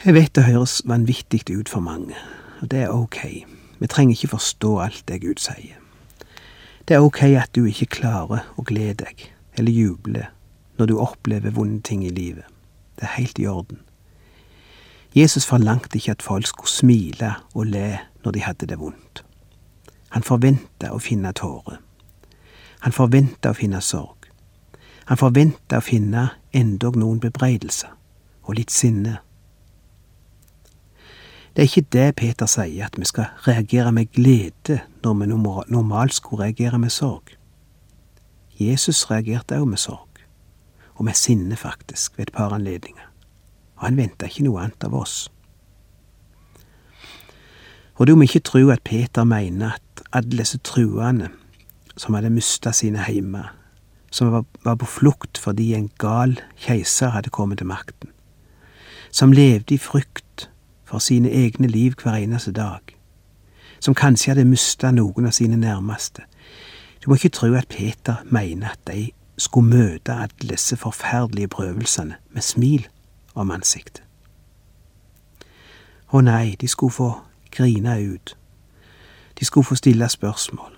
Jeg 0.05 0.13
vet 0.13 0.35
det 0.35 0.43
høres 0.45 0.81
vanvittig 0.85 1.41
ut 1.57 1.69
for 1.69 1.81
mange, 1.81 2.13
og 2.61 2.69
det 2.71 2.83
er 2.85 2.93
ok. 2.93 3.45
Vi 3.79 3.87
trenger 3.87 4.13
ikke 4.13 4.27
forstå 4.27 4.79
alt 4.79 5.03
det 5.07 5.21
Gud 5.21 5.41
sier. 5.41 5.79
Det 6.87 6.95
er 6.95 7.01
ok 7.01 7.23
at 7.23 7.49
du 7.55 7.65
ikke 7.65 7.89
klarer 7.97 8.45
å 8.57 8.63
glede 8.63 9.07
deg 9.07 9.25
eller 9.57 9.73
juble 9.73 10.27
når 10.77 10.85
du 10.85 10.99
opplever 11.01 11.49
vonde 11.49 11.81
ting 11.81 12.05
i 12.05 12.13
livet. 12.13 12.45
Det 12.95 13.09
er 13.09 13.17
helt 13.17 13.39
i 13.39 13.47
orden. 13.49 13.81
Jesus 15.17 15.49
forlangte 15.49 15.97
ikke 15.97 16.13
at 16.13 16.21
folk 16.21 16.47
skulle 16.47 16.69
smile 16.69 17.33
og 17.53 17.65
le 17.65 17.97
når 18.23 18.31
de 18.31 18.45
hadde 18.45 18.69
det 18.69 18.79
vondt. 18.79 19.23
Han 20.13 20.23
forventa 20.23 20.93
å 20.93 21.01
finne 21.01 21.33
tårer. 21.33 21.81
Han 22.85 22.93
forventa 22.93 23.49
å 23.49 23.57
finne 23.57 23.81
sorg. 23.81 24.29
Han 25.09 25.17
forventa 25.17 25.81
å 25.81 25.87
finne 25.89 26.29
endog 26.53 26.95
noen 26.95 27.19
bebreidelser 27.19 27.97
og 28.45 28.61
litt 28.61 28.71
sinne 28.71 29.23
det 31.57 31.63
er 31.63 31.69
ikke 31.71 31.89
det 31.89 32.15
Peter 32.15 32.45
sier, 32.45 32.85
at 32.85 32.99
vi 33.01 33.05
skal 33.09 33.31
reagere 33.47 33.89
med 33.91 34.11
glede 34.13 34.75
når 35.01 35.13
vi 35.13 35.27
normalt 35.73 36.13
skulle 36.13 36.43
reagere 36.43 36.77
med 36.77 36.89
sorg. 36.93 37.31
Jesus 38.59 39.09
reagerte 39.09 39.55
også 39.55 39.65
med 39.65 39.77
sorg, 39.77 40.19
og 40.95 41.05
med 41.05 41.13
sinne 41.13 41.55
faktisk, 41.55 42.17
ved 42.17 42.27
et 42.27 42.33
par 42.33 42.53
anledninger, 42.53 43.01
og 43.75 43.85
han 43.85 43.97
venta 43.97 44.29
ikke 44.29 44.43
noe 44.45 44.61
annet 44.61 44.85
av 44.85 44.93
oss. 44.93 45.31
Og 47.95 48.07
du 48.07 48.13
må 48.15 48.27
ikke 48.27 48.45
tro 48.45 48.61
at 48.69 48.85
Peter 48.85 49.23
mener 49.23 49.79
at 49.79 50.03
alle 50.13 50.37
disse 50.37 50.59
truende 50.61 51.31
som 51.97 52.13
hadde 52.13 52.29
mista 52.29 52.71
sine 52.71 53.01
heimer, 53.01 53.49
som 54.11 54.45
var 54.63 54.77
på 54.77 54.85
flukt 54.85 55.41
fordi 55.41 55.73
en 55.73 55.89
gal 55.97 56.37
keiser 56.67 57.17
hadde 57.17 57.33
kommet 57.33 57.57
til 57.57 57.71
makten, 57.73 58.13
som 59.09 59.33
levde 59.33 59.73
i 59.73 59.81
frykt 59.81 60.51
for 60.87 60.99
sine 60.99 61.29
egne 61.29 61.67
liv 61.67 61.93
hver 62.03 62.15
eneste 62.15 62.51
dag, 62.51 62.79
som 63.79 63.95
kanskje 63.95 64.31
hadde 64.31 64.45
mista 64.47 64.91
noen 64.91 65.27
av 65.27 65.35
sine 65.35 65.57
nærmeste. 65.59 66.23
Du 67.03 67.09
må 67.09 67.17
ikke 67.19 67.29
tro 67.29 67.53
at 67.53 67.67
Peter 67.67 68.23
mener 68.25 68.69
at 68.71 68.79
de 68.87 69.11
skulle 69.37 69.69
møte 69.69 70.13
alle 70.13 70.49
disse 70.49 70.77
forferdelige 70.77 71.47
prøvelsene 71.47 72.15
med 72.31 72.41
smil 72.41 72.87
om 73.35 73.51
ansiktet. 73.51 74.03
Å 76.07 76.21
nei, 76.23 76.55
de 76.55 76.67
skulle 76.67 76.95
få 76.95 77.09
grine 77.51 77.97
ut. 77.99 78.37
De 79.39 79.45
skulle 79.45 79.67
få 79.67 79.75
stille 79.75 80.07
spørsmål. 80.09 80.71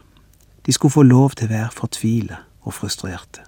De 0.66 0.74
skulle 0.74 0.92
få 0.92 1.04
lov 1.04 1.38
til 1.38 1.46
å 1.48 1.54
være 1.54 1.70
fortvila 1.72 2.42
og 2.62 2.74
frustrerte. 2.74 3.46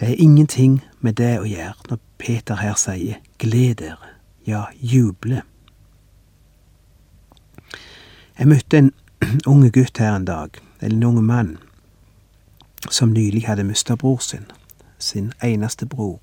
Det 0.00 0.10
er 0.10 0.18
ingenting 0.18 0.82
med 1.00 1.14
det 1.22 1.38
å 1.38 1.46
gjøre 1.46 1.88
når 1.88 2.02
Peter 2.18 2.58
her 2.58 2.74
sier 2.74 3.22
gled 3.38 3.78
dere 3.78 4.13
ja, 4.44 4.64
juble. 4.80 5.42
Jeg 8.38 8.48
møtte 8.48 8.78
en 8.78 8.92
unge 9.52 9.70
gutt 9.70 9.98
her 9.98 10.16
en 10.16 10.24
dag, 10.24 10.60
eller 10.80 10.96
en 10.96 11.04
unge 11.04 11.22
mann, 11.22 11.58
som 12.90 13.12
nylig 13.14 13.46
hadde 13.46 13.64
mista 13.64 13.96
bror 13.96 14.18
sin, 14.18 14.46
sin 14.98 15.32
eneste 15.42 15.86
bror. 15.86 16.18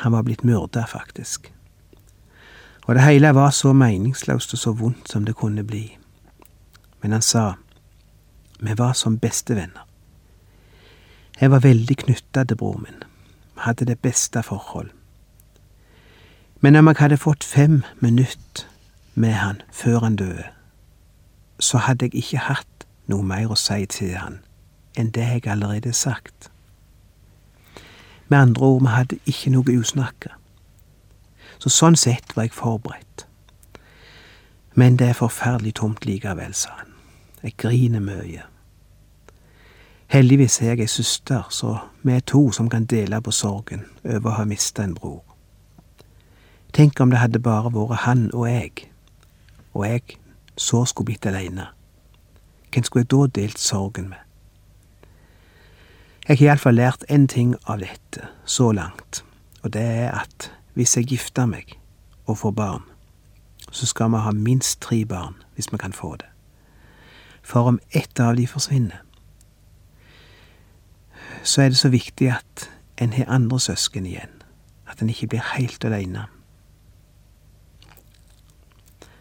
Han 0.00 0.12
var 0.12 0.22
blitt 0.22 0.44
myrda, 0.44 0.86
faktisk. 0.88 1.52
Og 2.86 2.94
det 2.94 3.02
hele 3.04 3.34
var 3.34 3.50
så 3.50 3.72
meningsløst 3.72 4.54
og 4.54 4.58
så 4.58 4.72
vondt 4.72 5.10
som 5.12 5.24
det 5.24 5.36
kunne 5.36 5.64
bli. 5.64 5.98
Men 7.02 7.12
han 7.12 7.22
sa, 7.22 7.52
vi 8.60 8.74
var 8.78 8.92
som 8.92 9.18
bestevenner. 9.18 9.84
Jeg 11.40 11.50
var 11.50 11.60
veldig 11.64 11.96
knytta 11.96 12.44
til 12.44 12.56
bror 12.56 12.78
min, 12.78 13.04
vi 13.54 13.60
hadde 13.66 13.84
det 13.84 13.98
beste 13.98 14.42
forhold. 14.42 14.90
Men 16.60 16.76
om 16.76 16.86
jeg 16.86 16.96
hadde 16.98 17.16
fått 17.16 17.44
fem 17.44 17.82
minutter 18.00 18.66
med 19.14 19.32
han 19.32 19.62
før 19.72 19.98
han 19.98 20.16
døde, 20.16 20.44
så 21.60 21.78
hadde 21.78 22.04
jeg 22.04 22.14
ikke 22.14 22.38
hatt 22.38 22.86
noe 23.08 23.24
mer 23.24 23.52
å 23.52 23.58
si 23.58 23.86
til 23.86 24.16
han 24.16 24.40
enn 24.98 25.12
det 25.14 25.24
jeg 25.24 25.46
allerede 25.48 25.92
har 25.92 25.96
sagt. 25.96 26.50
Med 28.28 28.38
andre 28.38 28.66
ord, 28.66 28.82
vi 28.82 28.92
hadde 28.92 29.18
ikke 29.26 29.50
noe 29.50 29.78
usnakka. 29.78 30.34
Så 31.58 31.70
sånn 31.72 31.96
sett 31.96 32.36
var 32.36 32.48
jeg 32.48 32.56
forberedt. 32.56 33.26
Men 34.74 34.96
det 34.96 35.08
er 35.08 35.18
forferdelig 35.18 35.74
tomt 35.80 36.06
likevel, 36.06 36.54
sa 36.54 36.74
han. 36.78 36.92
Jeg 37.42 37.56
griner 37.56 38.00
mye. 38.00 38.44
Heldigvis 40.10 40.60
er 40.60 40.74
jeg 40.74 40.84
ei 40.84 40.90
søster, 40.90 41.46
så 41.50 41.76
vi 42.02 42.12
er 42.12 42.24
to 42.26 42.50
som 42.52 42.68
kan 42.68 42.84
dele 42.84 43.20
på 43.22 43.30
sorgen 43.30 43.84
over 44.04 44.30
å 44.30 44.38
ha 44.40 44.44
mista 44.44 44.84
en 44.84 44.94
bror. 44.94 45.29
Tenk 46.72 47.00
om 47.00 47.10
det 47.10 47.18
hadde 47.18 47.42
bare 47.42 47.72
vært 47.74 48.04
han 48.04 48.28
og 48.30 48.46
jeg, 48.46 48.90
og 49.74 49.86
jeg 49.86 50.02
så 50.56 50.84
skulle 50.84 51.10
blitt 51.10 51.26
aleine, 51.26 51.66
hvem 52.70 52.84
skulle 52.86 53.02
jeg 53.02 53.10
da 53.10 53.40
delt 53.40 53.58
sorgen 53.58 54.08
med? 54.12 54.22
Jeg 56.28 56.38
har 56.38 56.46
iallfall 56.46 56.76
lært 56.78 57.04
én 57.10 57.26
ting 57.26 57.56
av 57.66 57.80
dette 57.82 58.28
så 58.46 58.70
langt, 58.72 59.24
og 59.64 59.72
det 59.74 59.82
er 59.82 60.14
at 60.14 60.50
hvis 60.78 60.94
jeg 60.96 61.10
gifter 61.10 61.48
meg 61.50 61.74
og 62.26 62.38
får 62.38 62.54
barn, 62.54 62.84
så 63.72 63.86
skal 63.86 64.12
vi 64.12 64.22
ha 64.22 64.30
minst 64.30 64.80
tre 64.80 65.02
barn 65.04 65.34
hvis 65.54 65.72
vi 65.72 65.78
kan 65.78 65.92
få 65.92 66.14
det. 66.16 66.28
For 67.42 67.66
om 67.66 67.80
ett 67.90 68.20
av 68.20 68.36
de 68.36 68.46
forsvinner, 68.46 69.02
så 71.42 71.62
er 71.62 71.72
det 71.74 71.80
så 71.80 71.88
viktig 71.88 72.30
at 72.30 72.70
en 73.00 73.12
har 73.12 73.26
andre 73.26 73.58
søsken 73.60 74.06
igjen, 74.06 74.42
at 74.86 75.02
en 75.02 75.10
ikke 75.10 75.26
blir 75.26 75.56
helt 75.56 75.84
aleine. 75.84 76.28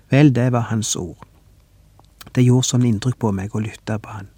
Vel, 0.09 0.33
det 0.35 0.51
var 0.51 0.69
hans 0.71 0.95
ord. 0.95 1.21
Det 2.35 2.43
gjorde 2.43 2.67
sånn 2.67 2.85
inntrykk 2.85 3.19
på 3.21 3.31
meg 3.33 3.55
å 3.55 3.61
lytte 3.63 3.97
på 4.01 4.13
han. 4.13 4.29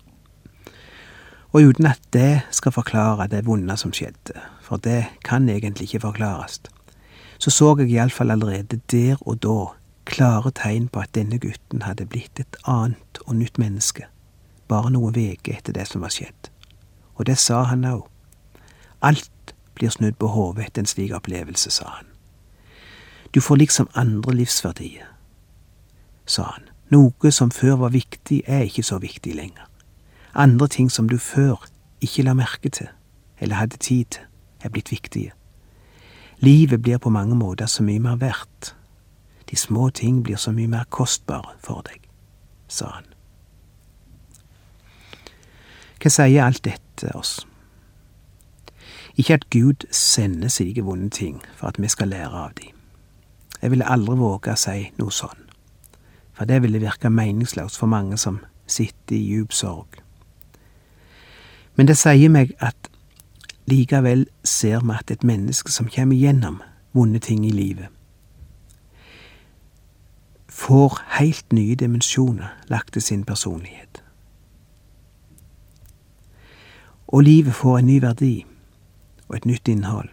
Og 1.51 1.71
uten 1.71 1.87
at 1.89 1.99
det 2.15 2.43
skal 2.55 2.71
forklare 2.75 3.27
det 3.31 3.43
vonde 3.47 3.75
som 3.79 3.91
skjedde, 3.95 4.39
for 4.63 4.79
det 4.79 5.05
kan 5.27 5.49
egentlig 5.51 5.89
ikke 5.89 6.05
forklares, 6.07 6.61
så 7.41 7.49
så 7.49 7.75
jeg 7.79 7.89
iallfall 7.91 8.31
allerede 8.31 8.79
der 8.91 9.17
og 9.21 9.41
da 9.43 9.73
klare 10.05 10.51
tegn 10.51 10.87
på 10.87 11.01
at 11.01 11.13
denne 11.15 11.39
gutten 11.41 11.81
hadde 11.81 12.05
blitt 12.05 12.39
et 12.39 12.55
annet 12.63 13.19
og 13.25 13.35
nytt 13.35 13.57
menneske, 13.57 14.05
bare 14.67 14.91
noen 14.93 15.17
uker 15.17 15.57
etter 15.57 15.73
det 15.73 15.87
som 15.89 16.05
var 16.05 16.13
skjedd. 16.13 16.51
Og 17.15 17.25
det 17.25 17.37
sa 17.37 17.63
han 17.63 17.85
òg. 17.85 18.05
Alt 19.01 19.55
blir 19.75 19.89
snudd 19.89 20.19
på 20.21 20.29
hodet 20.31 20.69
etter 20.69 20.83
en 20.83 20.91
slik 20.91 21.15
opplevelse, 21.17 21.71
sa 21.71 21.89
han. 21.97 22.07
Du 23.33 23.41
får 23.41 23.57
liksom 23.57 23.89
andre 23.95 24.35
livsverdier, 24.35 25.10
sa 26.31 26.47
han. 26.53 26.69
Noe 26.91 27.31
som 27.31 27.51
før 27.51 27.77
var 27.85 27.93
viktig, 27.95 28.41
er 28.47 28.65
ikke 28.67 28.83
så 28.83 28.99
viktig 28.99 29.35
lenger. 29.35 29.67
Andre 30.35 30.67
ting 30.67 30.91
som 30.91 31.09
du 31.09 31.17
før 31.17 31.67
ikke 32.01 32.23
la 32.23 32.33
merke 32.35 32.69
til, 32.69 32.89
eller 33.39 33.59
hadde 33.59 33.77
tid 33.77 34.05
til, 34.15 34.27
er 34.61 34.69
blitt 34.69 34.91
viktige. 34.91 35.31
Livet 36.39 36.81
blir 36.81 36.97
på 36.97 37.09
mange 37.09 37.35
måter 37.35 37.65
så 37.65 37.83
mye 37.83 37.99
mer 37.99 38.15
verdt. 38.15 38.75
De 39.49 39.55
små 39.55 39.89
ting 39.89 40.23
blir 40.23 40.37
så 40.37 40.51
mye 40.51 40.67
mer 40.67 40.87
kostbare 40.89 41.55
for 41.59 41.83
deg, 41.85 42.01
sa 42.67 42.89
han. 42.95 43.07
Hva 46.01 46.09
sier 46.09 46.45
alt 46.45 46.63
dette 46.65 47.11
oss? 47.17 47.41
Ikke 49.17 49.37
at 49.37 49.49
Gud 49.53 49.85
sender 49.93 50.49
slike 50.49 50.81
vonde 50.81 51.11
ting 51.13 51.41
for 51.55 51.67
at 51.69 51.77
vi 51.81 51.89
skal 51.91 52.09
lære 52.09 52.31
av 52.31 52.55
dem. 52.57 52.73
Jeg 53.61 53.71
ville 53.71 53.85
aldri 53.85 54.15
våge 54.17 54.55
å 54.55 54.57
si 54.57 54.87
noe 54.97 55.13
sånn, 55.13 55.40
for 56.41 56.45
det 56.45 56.61
ville 56.61 56.79
virke 56.79 57.09
meningsløst 57.09 57.77
for 57.77 57.87
mange 57.87 58.17
som 58.17 58.39
sitter 58.67 59.15
i 59.15 59.33
djup 59.33 59.53
sorg. 59.53 59.87
Men 61.75 61.87
det 61.87 61.99
sier 62.01 62.31
meg 62.33 62.55
at 62.57 62.89
likevel 63.69 64.25
ser 64.43 64.81
vi 64.81 64.95
at 64.97 65.13
et 65.13 65.23
menneske 65.23 65.69
som 65.71 65.85
kommer 65.85 66.17
gjennom 66.17 66.57
vonde 66.97 67.21
ting 67.21 67.45
i 67.45 67.53
livet, 67.53 67.93
får 70.49 70.97
helt 71.19 71.53
nye 71.53 71.75
dimensjoner 71.75 72.57
lagt 72.73 72.93
til 72.93 73.01
sin 73.01 73.23
personlighet. 73.23 74.01
Og 77.07 77.21
livet 77.21 77.53
får 77.53 77.77
en 77.77 77.85
ny 77.93 78.01
verdi 78.01 78.45
og 79.29 79.37
et 79.37 79.45
nytt 79.45 79.67
innhold, 79.67 80.09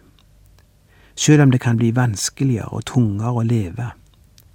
sjøl 1.17 1.41
om 1.41 1.51
det 1.51 1.65
kan 1.65 1.81
bli 1.81 1.95
vanskeligere 1.95 2.69
og 2.69 2.85
tungere 2.85 3.33
å 3.33 3.49
leve, 3.49 3.93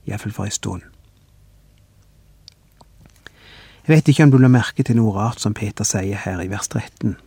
iallfall 0.07 0.39
for 0.39 0.47
ei 0.47 0.55
stund. 0.55 0.94
Jeg 3.85 3.97
vet 3.97 4.09
ikke 4.09 4.25
om 4.25 4.31
du 4.33 4.39
la 4.41 4.49
merke 4.49 4.81
til 4.81 4.97
noe 4.97 5.13
rart 5.13 5.43
som 5.43 5.53
Peter 5.53 5.85
sier 5.85 6.17
her 6.17 6.39
i 6.41 6.49
vers 6.49 6.71
13. 6.73 7.19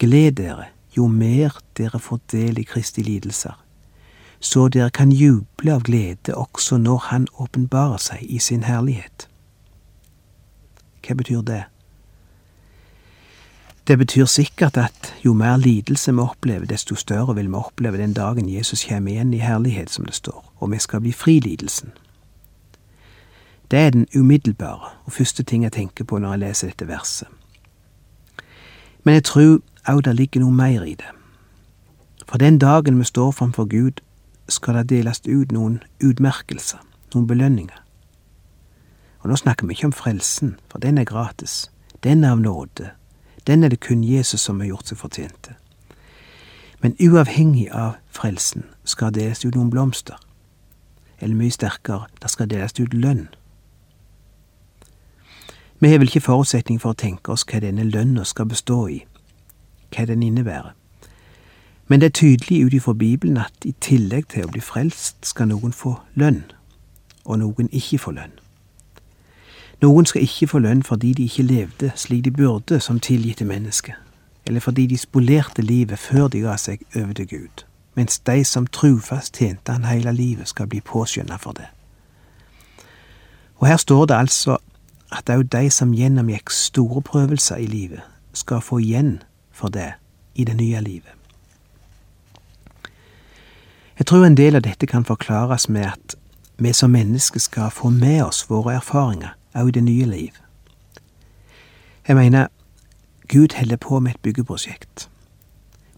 Gled 0.00 0.38
dere 0.38 0.70
jo 0.96 1.04
mer 1.12 1.58
dere 1.76 1.98
får 2.00 2.22
del 2.32 2.60
i 2.62 2.64
Kristi 2.64 3.02
lidelser, 3.04 3.58
så 4.40 4.70
dere 4.72 4.88
kan 4.90 5.12
juble 5.12 5.74
av 5.74 5.84
glede 5.84 6.32
også 6.32 6.78
når 6.80 7.04
Han 7.10 7.26
åpenbarer 7.36 8.00
seg 8.00 8.22
i 8.24 8.38
sin 8.40 8.64
herlighet. 8.64 9.28
Hva 11.04 11.18
betyr 11.20 11.44
det? 11.44 11.64
Det 13.86 13.98
betyr 13.98 14.24
sikkert 14.24 14.76
at 14.80 15.12
jo 15.20 15.34
mer 15.34 15.56
lidelse 15.60 16.14
vi 16.14 16.24
opplever, 16.24 16.64
desto 16.66 16.96
større 16.96 17.34
vil 17.34 17.52
vi 17.52 17.60
oppleve 17.60 18.00
den 18.00 18.16
dagen 18.16 18.48
Jesus 18.48 18.86
kommer 18.88 19.12
igjen 19.12 19.34
i 19.34 19.44
herlighet, 19.44 19.90
som 19.90 20.08
det 20.08 20.14
står, 20.14 20.40
og 20.60 20.72
vi 20.72 20.78
skal 20.78 21.04
bli 21.04 21.12
fri 21.12 21.40
lidelsen. 21.44 21.92
Det 23.72 23.78
er 23.78 23.90
den 23.90 24.06
umiddelbare 24.16 24.92
og 25.04 25.12
første 25.12 25.42
ting 25.42 25.64
jeg 25.64 25.72
tenker 25.72 26.04
på 26.04 26.18
når 26.20 26.36
jeg 26.36 26.42
leser 26.44 26.68
dette 26.68 26.88
verset. 26.88 27.28
Men 29.04 29.14
jeg 29.14 29.24
tror 29.24 29.58
òg 29.88 30.04
det 30.04 30.16
ligger 30.16 30.44
noe 30.44 30.52
mer 30.52 30.84
i 30.84 30.94
det. 30.94 31.08
For 32.28 32.38
den 32.38 32.58
dagen 32.58 32.98
vi 32.98 33.04
står 33.04 33.32
framfor 33.32 33.64
Gud, 33.64 34.04
skal 34.48 34.74
det 34.74 34.88
deles 34.90 35.22
ut 35.26 35.52
noen 35.52 35.80
utmerkelser, 36.04 36.78
noen 37.14 37.26
belønninger. 37.26 37.80
Og 39.24 39.30
nå 39.30 39.36
snakker 39.36 39.66
vi 39.66 39.72
ikke 39.72 39.90
om 39.90 39.96
frelsen, 39.96 40.58
for 40.68 40.78
den 40.78 40.98
er 40.98 41.08
gratis. 41.08 41.70
Den 42.04 42.24
er 42.24 42.36
av 42.36 42.40
nåde 42.40 42.92
den 43.46 43.64
er 43.64 43.68
det 43.68 43.80
kun 43.80 44.04
Jesus 44.04 44.40
som 44.40 44.60
har 44.60 44.66
gjort 44.66 44.90
seg 44.90 44.98
fortjente. 44.98 45.56
Men 46.82 46.94
uavhengig 47.02 47.68
av 47.70 47.98
frelsen 48.10 48.66
skal 48.84 49.12
det 49.12 49.22
deles 49.22 49.44
ut 49.44 49.54
noen 49.54 49.70
blomster. 49.70 50.18
Eller 51.18 51.38
mye 51.38 51.54
sterkere, 51.54 52.08
det 52.22 52.30
skal 52.30 52.50
deles 52.50 52.78
ut 52.78 52.94
lønn. 52.94 53.28
Vi 55.82 55.88
har 55.88 55.98
vel 55.98 56.06
ikke 56.06 56.20
forutsetning 56.22 56.76
for 56.78 56.94
å 56.94 56.98
tenke 57.00 57.32
oss 57.34 57.42
hva 57.42 57.58
denne 57.58 57.82
lønna 57.82 58.22
skal 58.22 58.46
bestå 58.46 58.84
i, 58.86 59.00
hva 59.90 60.04
den 60.06 60.22
innebærer. 60.22 60.76
Men 61.90 62.00
det 62.00 62.06
er 62.06 62.14
tydelig 62.20 62.60
ut 62.66 62.76
ifra 62.78 62.94
Bibelen 62.94 63.40
at 63.42 63.66
i 63.66 63.72
tillegg 63.82 64.28
til 64.30 64.46
å 64.46 64.52
bli 64.54 64.62
frelst, 64.62 65.18
skal 65.26 65.50
noen 65.50 65.74
få 65.74 65.96
lønn, 66.14 66.44
og 67.24 67.42
noen 67.42 67.72
ikke 67.74 67.98
få 67.98 68.14
lønn. 68.14 68.38
Noen 69.82 70.06
skal 70.06 70.22
ikke 70.22 70.52
få 70.54 70.62
lønn 70.62 70.86
fordi 70.86 71.12
de 71.18 71.26
ikke 71.26 71.50
levde 71.50 71.92
slik 71.98 72.24
de 72.24 72.30
burde 72.30 72.78
som 72.80 73.02
tilgitte 73.02 73.44
mennesker, 73.44 73.98
eller 74.46 74.62
fordi 74.62 74.86
de 74.86 75.02
spolerte 75.02 75.66
livet 75.66 75.98
før 75.98 76.28
de 76.30 76.46
ga 76.46 76.54
seg 76.62 76.86
over 76.94 77.18
til 77.18 77.26
Gud, 77.26 77.66
mens 77.98 78.22
de 78.22 78.44
som 78.46 78.70
trufast 78.70 79.34
tjente 79.34 79.74
han 79.74 79.90
hele 79.90 80.14
livet, 80.14 80.48
skal 80.48 80.70
bli 80.70 80.78
påskjønna 80.78 81.42
for 81.42 81.58
det. 81.58 81.72
Og 83.58 83.66
her 83.66 83.82
står 83.82 84.06
det 84.06 84.22
altså 84.22 84.62
at 85.12 85.30
òg 85.30 85.48
de 85.52 85.70
som 85.70 85.94
gjennomgikk 85.94 86.50
store 86.50 87.02
prøvelser 87.02 87.56
i 87.56 87.66
livet, 87.66 88.00
skal 88.32 88.60
få 88.60 88.78
igjen 88.80 89.22
for 89.52 89.68
det 89.68 89.92
i 90.34 90.44
det 90.44 90.56
nye 90.56 90.80
livet. 90.80 91.12
Jeg 93.98 94.06
tror 94.06 94.24
en 94.24 94.36
del 94.36 94.56
av 94.56 94.64
dette 94.64 94.86
kan 94.86 95.04
forklares 95.04 95.68
med 95.68 95.84
at 95.86 96.16
vi 96.58 96.72
som 96.72 96.90
mennesker 96.90 97.40
skal 97.40 97.70
få 97.70 97.90
med 97.90 98.22
oss 98.24 98.46
våre 98.50 98.74
erfaringer 98.74 99.36
òg 99.54 99.74
det 99.74 99.84
nye 99.84 100.06
liv. 100.06 100.32
Jeg 102.08 102.16
mener, 102.16 102.46
Gud 103.28 103.54
holder 103.58 103.76
på 103.76 104.00
med 104.00 104.14
et 104.14 104.22
byggeprosjekt. 104.22 105.08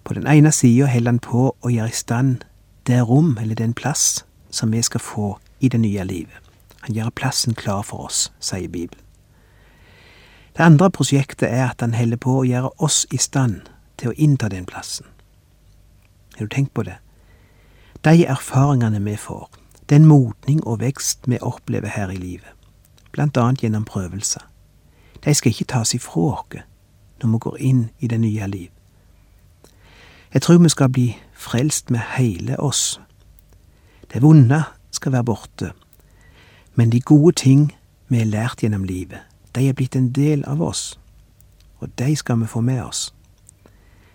På 0.04 0.14
den 0.14 0.26
ene 0.26 0.52
sida 0.52 0.86
holder 0.86 1.10
han 1.10 1.18
på 1.18 1.56
å 1.60 1.70
gjøre 1.70 1.88
i 1.88 1.96
stand 1.96 2.44
det 2.86 3.00
rom, 3.08 3.38
eller 3.40 3.54
den 3.54 3.74
plass, 3.74 4.24
som 4.50 4.72
vi 4.72 4.82
skal 4.82 5.00
få 5.00 5.38
i 5.60 5.68
det 5.68 5.80
nye 5.80 6.04
livet. 6.04 6.36
Han 6.80 6.94
gjør 6.94 7.10
plassen 7.10 7.54
klar 7.54 7.82
for 7.82 8.04
oss, 8.04 8.32
sier 8.40 8.68
Bibelen. 8.68 9.03
Det 10.56 10.62
andre 10.62 10.90
prosjektet 10.90 11.48
er 11.48 11.70
at 11.70 11.80
han 11.82 11.94
holder 11.94 12.20
på 12.22 12.36
å 12.38 12.44
gjøre 12.46 12.70
oss 12.78 13.06
i 13.10 13.18
stand 13.18 13.66
til 13.98 14.12
å 14.12 14.14
innta 14.14 14.48
den 14.48 14.66
plassen. 14.66 15.06
Har 16.36 16.46
du 16.46 16.54
tenkt 16.54 16.74
på 16.74 16.84
det? 16.86 17.00
De 18.04 18.26
erfaringene 18.26 19.00
vi 19.02 19.16
får, 19.16 19.48
den 19.90 20.06
modning 20.06 20.60
og 20.62 20.80
vekst 20.80 21.26
vi 21.26 21.40
opplever 21.42 21.88
her 21.88 22.10
i 22.10 22.20
livet, 22.20 22.50
blant 23.12 23.36
annet 23.36 23.62
gjennom 23.62 23.84
prøvelser. 23.84 24.46
De 25.24 25.34
skal 25.34 25.50
ikke 25.50 25.72
tas 25.74 25.94
ifra 25.94 26.30
oss 26.36 26.62
når 27.22 27.30
vi 27.32 27.38
går 27.38 27.58
inn 27.58 27.84
i 27.98 28.08
det 28.08 28.20
nye 28.20 28.46
liv. 28.46 28.70
Jeg 30.34 30.42
tror 30.42 30.62
vi 30.62 30.68
skal 30.68 30.90
bli 30.90 31.08
frelst 31.34 31.90
med 31.90 32.02
hele 32.18 32.58
oss. 32.60 33.00
Det 34.12 34.22
vonde 34.22 34.64
skal 34.90 35.12
være 35.12 35.24
borte, 35.24 35.72
men 36.74 36.90
de 36.90 37.00
gode 37.00 37.32
ting 37.42 37.72
vi 38.08 38.18
har 38.18 38.26
lært 38.26 38.62
gjennom 38.62 38.84
livet, 38.84 39.22
de 39.54 39.68
er 39.68 39.76
blitt 39.76 39.96
en 39.96 40.12
del 40.12 40.44
av 40.46 40.62
oss, 40.62 40.98
og 41.78 41.90
de 41.98 42.16
skal 42.16 42.40
vi 42.40 42.46
få 42.46 42.60
med 42.60 42.82
oss. 42.82 43.14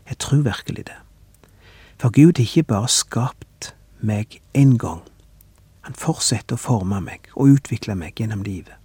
Jeg 0.09 0.17
tror 0.17 0.41
virkelig 0.41 0.87
det. 0.87 0.97
For 1.99 2.09
Gud 2.09 2.37
har 2.37 2.45
ikke 2.45 2.63
bare 2.63 2.87
skapt 2.87 3.75
meg 3.99 4.41
én 4.57 4.77
gang. 4.77 5.01
Han 5.81 5.95
fortsetter 5.95 6.55
å 6.55 6.61
forme 6.61 7.01
meg 7.01 7.29
og 7.35 7.55
utvikle 7.55 7.95
meg 7.95 8.19
gjennom 8.19 8.43
livet. 8.43 8.75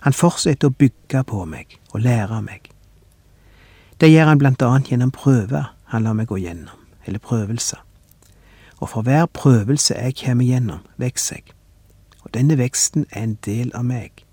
Han 0.00 0.12
fortsetter 0.12 0.68
å 0.68 0.76
bygge 0.78 1.24
på 1.26 1.44
meg 1.44 1.78
og 1.92 2.00
lære 2.00 2.42
meg. 2.42 2.70
Det 4.00 4.10
gjør 4.10 4.30
han 4.30 4.38
blant 4.38 4.62
annet 4.62 4.90
gjennom 4.90 5.10
prøver 5.10 5.72
han 5.90 6.02
lar 6.02 6.16
meg 6.18 6.28
gå 6.28 6.36
gjennom, 6.42 6.78
eller 7.06 7.22
prøvelser. 7.22 7.80
Og 8.78 8.90
for 8.90 9.02
hver 9.06 9.26
prøvelse 9.26 9.94
jeg 9.94 10.16
kommer 10.20 10.44
gjennom, 10.44 10.82
vokser 11.00 11.40
jeg. 11.40 11.54
Og 12.22 12.34
Denne 12.34 12.58
veksten 12.58 13.06
er 13.10 13.22
en 13.22 13.38
del 13.46 13.70
av 13.74 13.86
meg. 13.86 14.25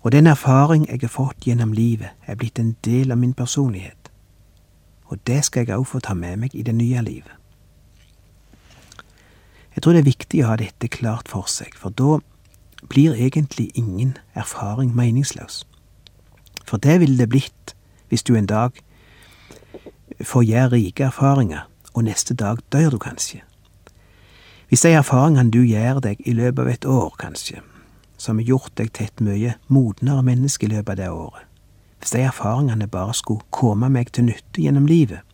Og 0.00 0.12
den 0.12 0.26
erfaring 0.26 0.86
jeg 0.88 1.00
har 1.02 1.12
fått 1.12 1.44
gjennom 1.44 1.72
livet, 1.72 2.08
er 2.26 2.34
blitt 2.34 2.58
en 2.58 2.76
del 2.84 3.12
av 3.12 3.18
min 3.18 3.34
personlighet. 3.34 4.10
Og 5.04 5.18
det 5.26 5.44
skal 5.44 5.66
jeg 5.66 5.76
òg 5.76 5.86
få 5.86 6.00
ta 6.00 6.14
med 6.14 6.36
meg 6.36 6.54
i 6.54 6.62
det 6.62 6.74
nye 6.74 7.02
livet. 7.02 7.36
Jeg 9.74 9.82
tror 9.82 9.92
det 9.92 10.00
er 10.00 10.10
viktig 10.10 10.42
å 10.44 10.50
ha 10.50 10.56
dette 10.56 10.88
klart 10.88 11.28
for 11.28 11.48
seg, 11.48 11.74
for 11.76 11.90
da 11.90 12.18
blir 12.88 13.14
egentlig 13.14 13.70
ingen 13.74 14.16
erfaring 14.34 14.94
meningsløs. 14.96 15.64
For 16.66 16.78
det 16.78 17.00
ville 17.00 17.18
det 17.18 17.28
blitt 17.28 17.74
hvis 18.08 18.22
du 18.22 18.34
en 18.36 18.46
dag 18.46 18.72
får 20.24 20.42
gjøre 20.44 20.72
rike 20.74 21.04
erfaringer, 21.04 21.68
og 21.94 22.04
neste 22.04 22.34
dag 22.34 22.58
dør 22.72 22.90
du 22.90 22.98
kanskje. 22.98 23.42
Hvis 24.68 24.82
de 24.86 24.94
erfaringene 24.94 25.50
du 25.50 25.62
gjør 25.62 26.00
deg 26.00 26.20
i 26.26 26.32
løpet 26.32 26.62
av 26.62 26.68
et 26.70 26.84
år, 26.86 27.14
kanskje, 27.18 27.62
som 28.20 28.38
har 28.38 28.44
gjort 28.52 28.76
deg 28.76 28.92
til 28.92 29.08
et 29.08 29.22
mye 29.24 29.54
modnere 29.72 30.22
menneske 30.22 30.66
i 30.66 30.72
løpet 30.74 30.92
av 30.92 31.00
det 31.00 31.10
året, 31.10 31.46
hvis 32.00 32.12
de 32.12 32.24
erfaringene 32.28 32.88
bare 32.88 33.14
skulle 33.16 33.46
komme 33.52 33.88
meg 33.92 34.12
til 34.12 34.28
nytte 34.28 34.60
gjennom 34.60 34.88
livet, 34.88 35.24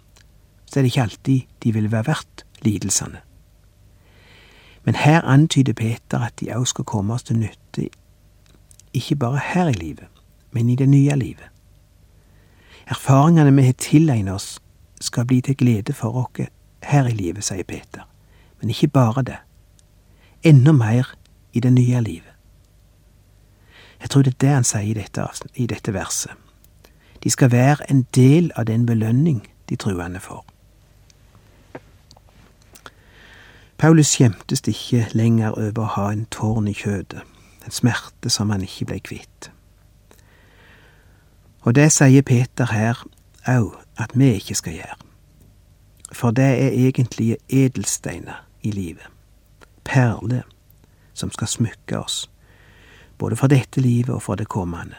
så 0.66 0.79
er 0.79 0.87
det 0.87 0.92
ikke 0.92 1.07
alltid 1.07 1.57
de 1.62 1.72
ville 1.75 1.90
være 1.90 2.07
verdt 2.07 2.44
lidelsene. 2.62 3.22
Men 4.87 4.94
her 5.03 5.22
antyder 5.27 5.75
Peter 5.75 6.22
at 6.29 6.38
de 6.40 6.53
òg 6.55 6.66
skal 6.70 6.87
komme 6.87 7.14
oss 7.14 7.27
til 7.27 7.40
nytte, 7.42 7.88
ikke 8.94 9.18
bare 9.18 9.42
her 9.42 9.68
i 9.68 9.79
livet, 9.79 10.07
men 10.51 10.70
i 10.70 10.77
det 10.79 10.88
nye 10.88 11.16
livet. 11.18 11.51
Erfaringene 12.87 13.55
vi 13.57 13.66
har 13.66 13.75
tilegnet 13.83 14.35
oss, 14.35 14.61
skal 15.01 15.27
bli 15.27 15.40
til 15.40 15.57
glede 15.57 15.92
for 15.92 16.14
oss 16.16 16.46
her 16.83 17.07
i 17.07 17.12
livet, 17.12 17.44
sier 17.44 17.66
Peter. 17.66 18.07
Men 18.61 18.70
ikke 18.70 18.88
bare 18.88 19.22
det. 19.22 19.37
Enda 20.42 20.72
mer 20.72 21.11
i 21.53 21.61
det 21.61 21.72
nye 21.72 22.01
livet. 22.01 22.36
Jeg 24.07 24.11
tror 24.11 24.23
det 24.23 24.35
er 24.35 24.38
det 24.38 24.51
han 24.55 24.64
sier 24.64 24.83
i 24.87 24.92
dette, 24.95 25.23
i 25.59 25.64
dette 25.66 25.90
verset. 25.90 26.31
De 27.25 27.31
skal 27.31 27.51
være 27.51 27.88
en 27.90 28.05
del 28.14 28.53
av 28.55 28.69
den 28.69 28.85
belønning 28.87 29.40
de 29.66 29.77
truende 29.77 30.21
får. 30.23 30.45
Paulus 33.79 34.12
skjemtes 34.14 34.62
ikke 34.71 35.09
lenger 35.11 35.59
over 35.59 35.83
å 35.83 35.88
ha 35.97 36.05
en 36.12 36.23
tårn 36.31 36.69
i 36.71 36.75
kjødet, 36.79 37.25
en 37.66 37.75
smerte 37.75 38.31
som 38.31 38.55
han 38.55 38.62
ikke 38.62 38.87
ble 38.92 39.01
kvitt. 39.11 39.51
Og 41.66 41.75
det 41.75 41.88
sier 41.90 42.23
Peter 42.23 42.71
her 42.71 43.03
òg 43.57 43.75
at 43.99 44.14
vi 44.14 44.31
ikke 44.38 44.55
skal 44.55 44.79
gjøre. 44.79 45.01
For 46.12 46.31
det 46.31 46.47
er 46.62 46.79
egentlige 46.87 47.42
edelsteiner 47.51 48.47
i 48.62 48.71
livet, 48.71 49.11
perler 49.83 50.47
som 51.11 51.35
skal 51.35 51.51
smykke 51.51 51.99
oss, 51.99 52.29
både 53.18 53.37
for 53.37 53.46
dette 53.52 53.81
livet 53.81 54.14
og 54.14 54.22
for 54.22 54.35
det 54.37 54.48
kommende. 54.48 54.96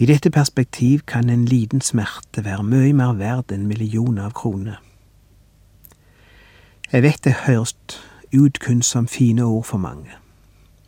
I 0.00 0.06
dette 0.06 0.30
perspektiv 0.30 1.00
kan 1.06 1.28
en 1.30 1.44
liten 1.44 1.80
smerte 1.80 2.44
være 2.44 2.64
mye 2.64 2.92
mer 2.96 3.12
verd 3.18 3.52
enn 3.52 3.66
millioner 3.68 4.30
av 4.30 4.32
kroner. 4.32 4.78
Jeg 6.92 7.02
vet 7.02 7.24
det 7.24 7.34
høres 7.44 7.74
ut 8.32 8.58
kun 8.58 8.80
som 8.82 9.06
fine 9.06 9.44
ord 9.44 9.66
for 9.68 9.78
mange, 9.78 10.16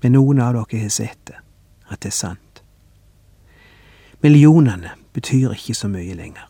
men 0.02 0.16
noen 0.16 0.40
av 0.40 0.56
dere 0.56 0.80
har 0.86 0.94
sett 0.94 1.20
det, 1.28 1.36
at 1.90 2.00
det 2.00 2.08
er 2.08 2.16
sant. 2.16 2.62
Millionene 4.22 4.96
betyr 5.12 5.52
ikke 5.52 5.74
så 5.74 5.90
mye 5.92 6.14
lenger. 6.14 6.48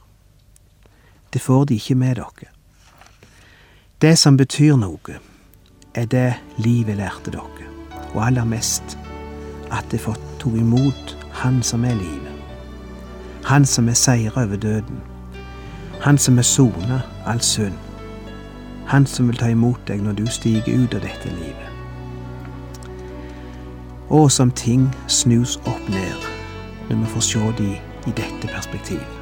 Det 1.33 1.41
får 1.41 1.65
de 1.65 1.81
ikke 1.81 1.99
med 1.99 2.17
dere. 2.21 2.53
Det 4.03 4.19
som 4.19 4.37
betyr 4.37 4.77
noe, 4.77 5.19
er 5.95 6.07
det 6.07 6.35
livet 6.63 6.97
lærte 6.97 7.35
dere, 7.35 7.72
og 8.13 8.27
aller 8.27 8.45
mest 8.45 8.99
at 9.73 9.87
det 9.91 10.03
fått 10.05 10.23
tok 10.43 10.59
imot 10.61 11.17
Han 11.33 11.63
som 11.63 11.85
er 11.85 11.95
livet. 11.97 12.35
Han 13.45 13.65
som 13.65 13.89
er 13.89 13.97
seira 13.97 14.45
over 14.45 14.57
døden. 14.57 15.01
Han 16.05 16.19
som 16.19 16.39
er 16.39 16.47
sona 16.47 17.01
all 17.27 17.41
synd 17.41 17.79
han 18.93 19.07
som 19.07 19.29
vil 19.29 19.39
ta 19.41 19.49
imot 19.49 19.81
deg 19.89 20.03
når 20.05 20.19
du 20.19 20.27
stiger 20.29 20.75
ut 20.77 20.95
av 20.95 21.01
dette 21.07 21.31
livet. 21.33 21.69
Og 24.13 24.29
som 24.35 24.53
ting 24.53 24.91
snus 25.09 25.57
opp 25.65 25.89
ned 25.89 26.29
når 26.91 27.01
vi 27.01 27.11
får 27.15 27.27
se 27.31 27.49
de 27.63 27.71
i 28.11 28.15
dette 28.19 28.51
perspektivet. 28.53 29.22